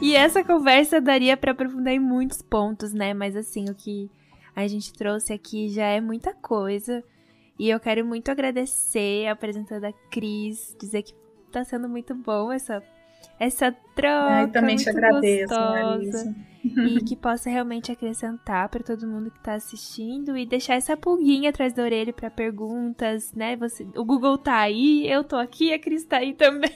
E 0.00 0.14
essa 0.14 0.44
conversa 0.44 1.00
daria 1.00 1.36
para 1.36 1.50
aprofundar 1.50 1.92
em 1.92 1.98
muitos 1.98 2.40
pontos, 2.40 2.92
né? 2.92 3.12
Mas 3.12 3.34
assim, 3.34 3.64
o 3.68 3.74
que 3.74 4.08
a 4.54 4.68
gente 4.68 4.92
trouxe 4.92 5.32
aqui 5.32 5.68
já 5.70 5.86
é 5.86 6.00
muita 6.00 6.32
coisa. 6.34 7.02
E 7.58 7.68
eu 7.68 7.80
quero 7.80 8.04
muito 8.04 8.30
agradecer 8.30 9.26
a 9.26 9.32
apresentada 9.32 9.80
da 9.80 9.92
Cris, 10.10 10.76
dizer 10.78 11.02
que 11.02 11.14
tá 11.50 11.64
sendo 11.64 11.88
muito 11.88 12.14
bom 12.14 12.52
essa 12.52 12.80
essa 13.38 13.74
troca. 13.94 14.42
Eu 14.42 14.52
também 14.52 14.76
te 14.76 14.88
agradeço, 14.88 15.54
gostosa, 15.54 16.34
E 16.64 17.00
que 17.04 17.16
possa 17.16 17.48
realmente 17.48 17.92
acrescentar 17.92 18.68
para 18.68 18.82
todo 18.82 19.06
mundo 19.06 19.30
que 19.30 19.38
está 19.38 19.54
assistindo 19.54 20.36
e 20.36 20.46
deixar 20.46 20.74
essa 20.74 20.96
pulguinha 20.96 21.50
atrás 21.50 21.72
da 21.72 21.82
orelha 21.82 22.12
para 22.12 22.30
perguntas, 22.30 23.32
né? 23.32 23.56
Você, 23.56 23.86
o 23.96 24.04
Google 24.04 24.38
tá 24.38 24.58
aí, 24.58 25.10
eu 25.10 25.22
tô 25.24 25.36
aqui, 25.36 25.72
a 25.72 25.78
Cris 25.78 26.04
tá 26.04 26.18
aí 26.18 26.34
também. 26.34 26.70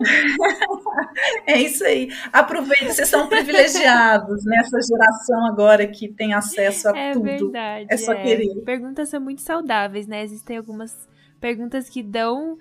é 1.46 1.58
isso 1.60 1.84
aí. 1.84 2.08
Aproveita, 2.32 2.92
vocês 2.92 3.08
são 3.08 3.28
privilegiados 3.28 4.44
nessa 4.44 4.78
geração 4.80 5.46
agora 5.46 5.86
que 5.86 6.08
tem 6.08 6.34
acesso 6.34 6.88
a 6.88 6.98
é 6.98 7.12
tudo. 7.12 7.24
Verdade, 7.24 7.86
é 7.88 7.96
só 7.96 8.12
é. 8.12 8.22
querer. 8.22 8.54
Perguntas 8.64 9.08
são 9.08 9.20
muito 9.20 9.40
saudáveis, 9.40 10.06
né? 10.06 10.22
Existem 10.22 10.56
algumas 10.56 11.08
perguntas 11.40 11.88
que 11.88 12.02
dão 12.02 12.58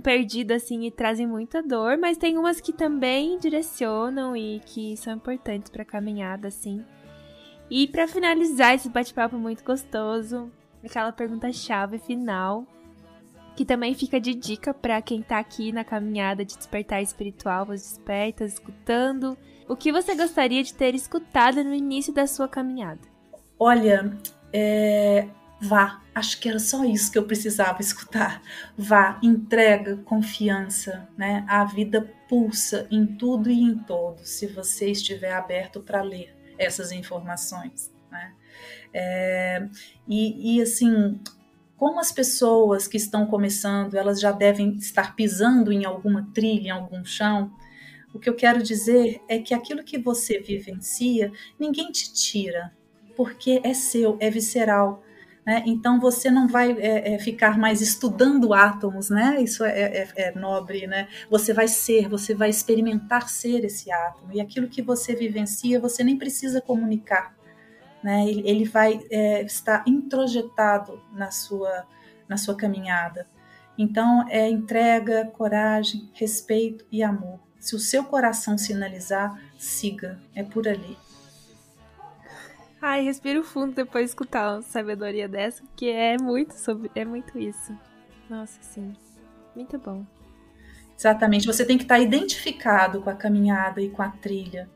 perdido 0.00 0.52
assim 0.52 0.84
e 0.84 0.90
trazem 0.90 1.26
muita 1.26 1.62
dor, 1.62 1.96
mas 1.96 2.16
tem 2.16 2.38
umas 2.38 2.60
que 2.60 2.72
também 2.72 3.38
direcionam 3.38 4.36
e 4.36 4.60
que 4.66 4.96
são 4.96 5.14
importantes 5.14 5.70
para 5.70 5.84
caminhada 5.84 6.48
assim. 6.48 6.84
E 7.70 7.86
para 7.88 8.06
finalizar 8.06 8.74
esse 8.74 8.88
bate-papo 8.88 9.36
muito 9.36 9.64
gostoso, 9.64 10.50
aquela 10.84 11.12
pergunta 11.12 11.52
chave 11.52 11.98
final, 11.98 12.66
que 13.56 13.64
também 13.64 13.94
fica 13.94 14.20
de 14.20 14.34
dica 14.34 14.74
para 14.74 15.00
quem 15.00 15.22
tá 15.22 15.38
aqui 15.38 15.72
na 15.72 15.84
caminhada 15.84 16.44
de 16.44 16.56
despertar 16.56 17.02
espiritual, 17.02 17.62
os 17.62 17.80
despertas, 17.80 18.54
escutando, 18.54 19.36
o 19.68 19.76
que 19.76 19.92
você 19.92 20.14
gostaria 20.14 20.62
de 20.62 20.74
ter 20.74 20.94
escutado 20.94 21.62
no 21.64 21.74
início 21.74 22.12
da 22.12 22.26
sua 22.26 22.48
caminhada? 22.48 23.00
Olha, 23.58 24.18
é, 24.52 25.28
Vá, 25.60 26.02
acho 26.14 26.40
que 26.40 26.48
era 26.48 26.58
só 26.58 26.84
isso 26.84 27.10
que 27.10 27.18
eu 27.18 27.26
precisava 27.26 27.80
escutar. 27.80 28.42
Vá, 28.76 29.18
entrega, 29.22 29.96
confiança, 29.98 31.08
né? 31.16 31.44
A 31.48 31.64
vida 31.64 32.12
pulsa 32.28 32.86
em 32.90 33.06
tudo 33.06 33.50
e 33.50 33.60
em 33.60 33.78
todos, 33.78 34.28
se 34.28 34.46
você 34.46 34.90
estiver 34.90 35.32
aberto 35.32 35.80
para 35.80 36.02
ler 36.02 36.34
essas 36.58 36.92
informações, 36.92 37.92
né? 38.10 38.34
É, 38.92 39.68
e, 40.08 40.56
e 40.56 40.62
assim, 40.62 41.20
como 41.76 42.00
as 42.00 42.12
pessoas 42.12 42.86
que 42.86 42.96
estão 42.96 43.26
começando, 43.26 43.94
elas 43.94 44.20
já 44.20 44.32
devem 44.32 44.76
estar 44.76 45.14
pisando 45.16 45.72
em 45.72 45.84
alguma 45.84 46.30
trilha, 46.32 46.68
em 46.68 46.70
algum 46.70 47.04
chão, 47.04 47.52
o 48.14 48.18
que 48.18 48.28
eu 48.28 48.34
quero 48.34 48.62
dizer 48.62 49.20
é 49.28 49.40
que 49.40 49.52
aquilo 49.52 49.82
que 49.82 49.98
você 49.98 50.38
vivencia, 50.38 51.32
ninguém 51.58 51.90
te 51.90 52.12
tira, 52.12 52.72
porque 53.16 53.60
é 53.64 53.74
seu, 53.74 54.16
é 54.20 54.30
visceral. 54.30 55.03
Né? 55.46 55.62
Então 55.66 56.00
você 56.00 56.30
não 56.30 56.48
vai 56.48 56.72
é, 56.72 57.14
é, 57.14 57.18
ficar 57.18 57.58
mais 57.58 57.82
estudando 57.82 58.54
átomos, 58.54 59.10
né? 59.10 59.42
Isso 59.42 59.62
é, 59.62 59.78
é, 59.78 60.08
é, 60.16 60.34
nobre, 60.34 60.86
né? 60.86 61.06
Você 61.30 61.52
vai 61.52 61.68
ser, 61.68 62.08
você 62.08 62.34
vai 62.34 62.48
experimentar 62.48 63.28
ser 63.28 63.62
esse 63.62 63.92
átomo 63.92 64.32
e 64.32 64.40
aquilo 64.40 64.68
que 64.68 64.80
você 64.80 65.14
vivencia 65.14 65.78
você 65.78 66.02
nem 66.02 66.16
precisa 66.16 66.62
comunicar, 66.62 67.36
né? 68.02 68.26
Ele, 68.26 68.42
ele 68.48 68.64
vai 68.64 69.00
é, 69.10 69.42
estar 69.42 69.84
introjetado 69.86 71.02
na 71.12 71.30
sua 71.30 71.86
na 72.26 72.38
sua 72.38 72.56
caminhada. 72.56 73.26
Então 73.76 74.26
é 74.30 74.48
entrega, 74.48 75.26
coragem, 75.26 76.08
respeito 76.14 76.86
e 76.90 77.02
amor. 77.02 77.38
Se 77.60 77.76
o 77.76 77.78
seu 77.78 78.04
coração 78.04 78.56
sinalizar, 78.56 79.38
siga, 79.58 80.18
é 80.34 80.42
por 80.42 80.66
ali. 80.66 80.96
Ai, 82.86 83.02
respiro 83.02 83.42
fundo 83.42 83.74
depois 83.74 84.04
de 84.04 84.10
escutar 84.10 84.56
uma 84.56 84.60
sabedoria 84.60 85.26
dessa, 85.26 85.62
porque 85.62 85.86
é 85.86 86.18
muito 86.18 86.52
sobre, 86.52 86.90
é 86.94 87.02
muito 87.02 87.38
isso. 87.38 87.74
Nossa, 88.28 88.58
sim. 88.60 88.92
Muito 89.56 89.78
bom. 89.78 90.04
Exatamente, 90.94 91.46
você 91.46 91.64
tem 91.64 91.78
que 91.78 91.84
estar 91.84 91.98
identificado 91.98 93.00
com 93.00 93.08
a 93.08 93.14
caminhada 93.14 93.80
e 93.80 93.88
com 93.88 94.02
a 94.02 94.10
trilha. 94.10 94.68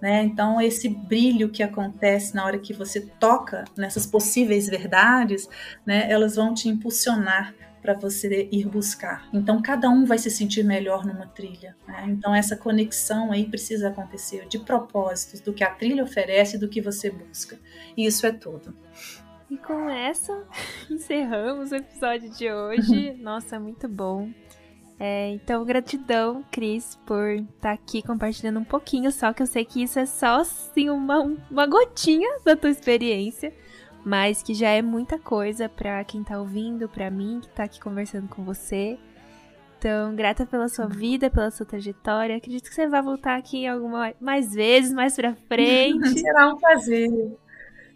Né? 0.00 0.22
Então, 0.22 0.58
esse 0.58 0.88
brilho 0.88 1.50
que 1.50 1.62
acontece 1.62 2.34
na 2.34 2.46
hora 2.46 2.58
que 2.58 2.72
você 2.72 3.02
toca 3.02 3.66
nessas 3.76 4.06
possíveis 4.06 4.66
verdades, 4.66 5.46
né, 5.84 6.10
elas 6.10 6.36
vão 6.36 6.54
te 6.54 6.66
impulsionar 6.66 7.54
para 7.80 7.94
você 7.94 8.48
ir 8.52 8.66
buscar. 8.66 9.28
Então, 9.32 9.60
cada 9.62 9.88
um 9.88 10.04
vai 10.04 10.18
se 10.18 10.30
sentir 10.30 10.62
melhor 10.62 11.04
numa 11.04 11.26
trilha. 11.26 11.76
Né? 11.86 12.06
Então, 12.08 12.34
essa 12.34 12.56
conexão 12.56 13.32
aí 13.32 13.46
precisa 13.46 13.88
acontecer 13.88 14.46
de 14.48 14.58
propósitos 14.58 15.40
do 15.40 15.52
que 15.52 15.64
a 15.64 15.70
trilha 15.70 16.02
oferece 16.02 16.56
e 16.56 16.58
do 16.58 16.68
que 16.68 16.80
você 16.80 17.10
busca. 17.10 17.58
E 17.96 18.06
isso 18.06 18.26
é 18.26 18.32
tudo. 18.32 18.74
E 19.50 19.56
com 19.56 19.88
essa, 19.90 20.44
encerramos 20.90 21.72
o 21.72 21.76
episódio 21.76 22.30
de 22.30 22.52
hoje. 22.52 23.12
Nossa, 23.20 23.58
muito 23.58 23.88
bom. 23.88 24.30
É, 25.02 25.30
então, 25.30 25.64
gratidão, 25.64 26.44
Cris, 26.52 26.98
por 27.06 27.30
estar 27.30 27.48
tá 27.60 27.72
aqui 27.72 28.02
compartilhando 28.02 28.60
um 28.60 28.64
pouquinho 28.64 29.10
só, 29.10 29.32
que 29.32 29.42
eu 29.42 29.46
sei 29.46 29.64
que 29.64 29.82
isso 29.82 29.98
é 29.98 30.04
só 30.04 30.42
assim, 30.42 30.90
uma, 30.90 31.20
uma 31.50 31.66
gotinha 31.66 32.28
da 32.44 32.54
tua 32.54 32.68
experiência 32.68 33.50
mas 34.04 34.42
que 34.42 34.54
já 34.54 34.68
é 34.68 34.82
muita 34.82 35.18
coisa 35.18 35.68
para 35.68 36.02
quem 36.04 36.22
tá 36.22 36.38
ouvindo, 36.38 36.88
para 36.88 37.10
mim 37.10 37.40
que 37.40 37.48
tá 37.48 37.64
aqui 37.64 37.80
conversando 37.80 38.28
com 38.28 38.44
você. 38.44 38.98
Então, 39.78 40.14
grata 40.14 40.44
pela 40.44 40.68
sua 40.68 40.86
vida, 40.86 41.30
pela 41.30 41.50
sua 41.50 41.64
trajetória. 41.64 42.36
Acredito 42.36 42.68
que 42.68 42.74
você 42.74 42.86
vai 42.86 43.00
voltar 43.00 43.38
aqui 43.38 43.66
alguma 43.66 44.12
mais 44.20 44.52
vezes, 44.52 44.92
mais 44.92 45.16
para 45.16 45.34
frente. 45.48 46.08
Será 46.20 46.48
um 46.48 46.56
prazer. 46.58 47.38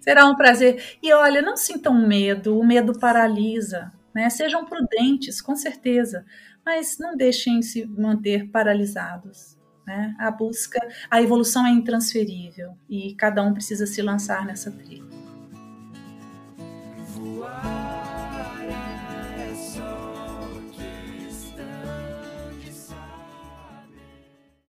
Será 0.01 0.27
um 0.27 0.35
prazer. 0.35 0.83
E 1.03 1.13
olha, 1.13 1.43
não 1.43 1.57
sintam 1.57 1.95
medo, 1.95 2.59
o 2.59 2.65
medo 2.65 2.99
paralisa, 2.99 3.93
né? 4.15 4.31
Sejam 4.31 4.65
prudentes, 4.65 5.41
com 5.41 5.55
certeza, 5.57 6.25
mas 6.65 6.99
não 6.99 7.17
deixem 7.17 7.61
se 7.61 7.85
manter 7.87 8.49
paralisados. 8.51 9.59
Né? 9.87 10.15
A 10.19 10.31
busca, 10.31 10.81
a 11.11 11.21
evolução 11.21 11.67
é 11.67 11.71
intransferível 11.71 12.75
e 12.89 13.15
cada 13.15 13.43
um 13.43 13.53
precisa 13.53 13.87
se 13.87 14.01
lançar 14.01 14.47
nessa 14.47 14.71
trilha. 14.71 15.24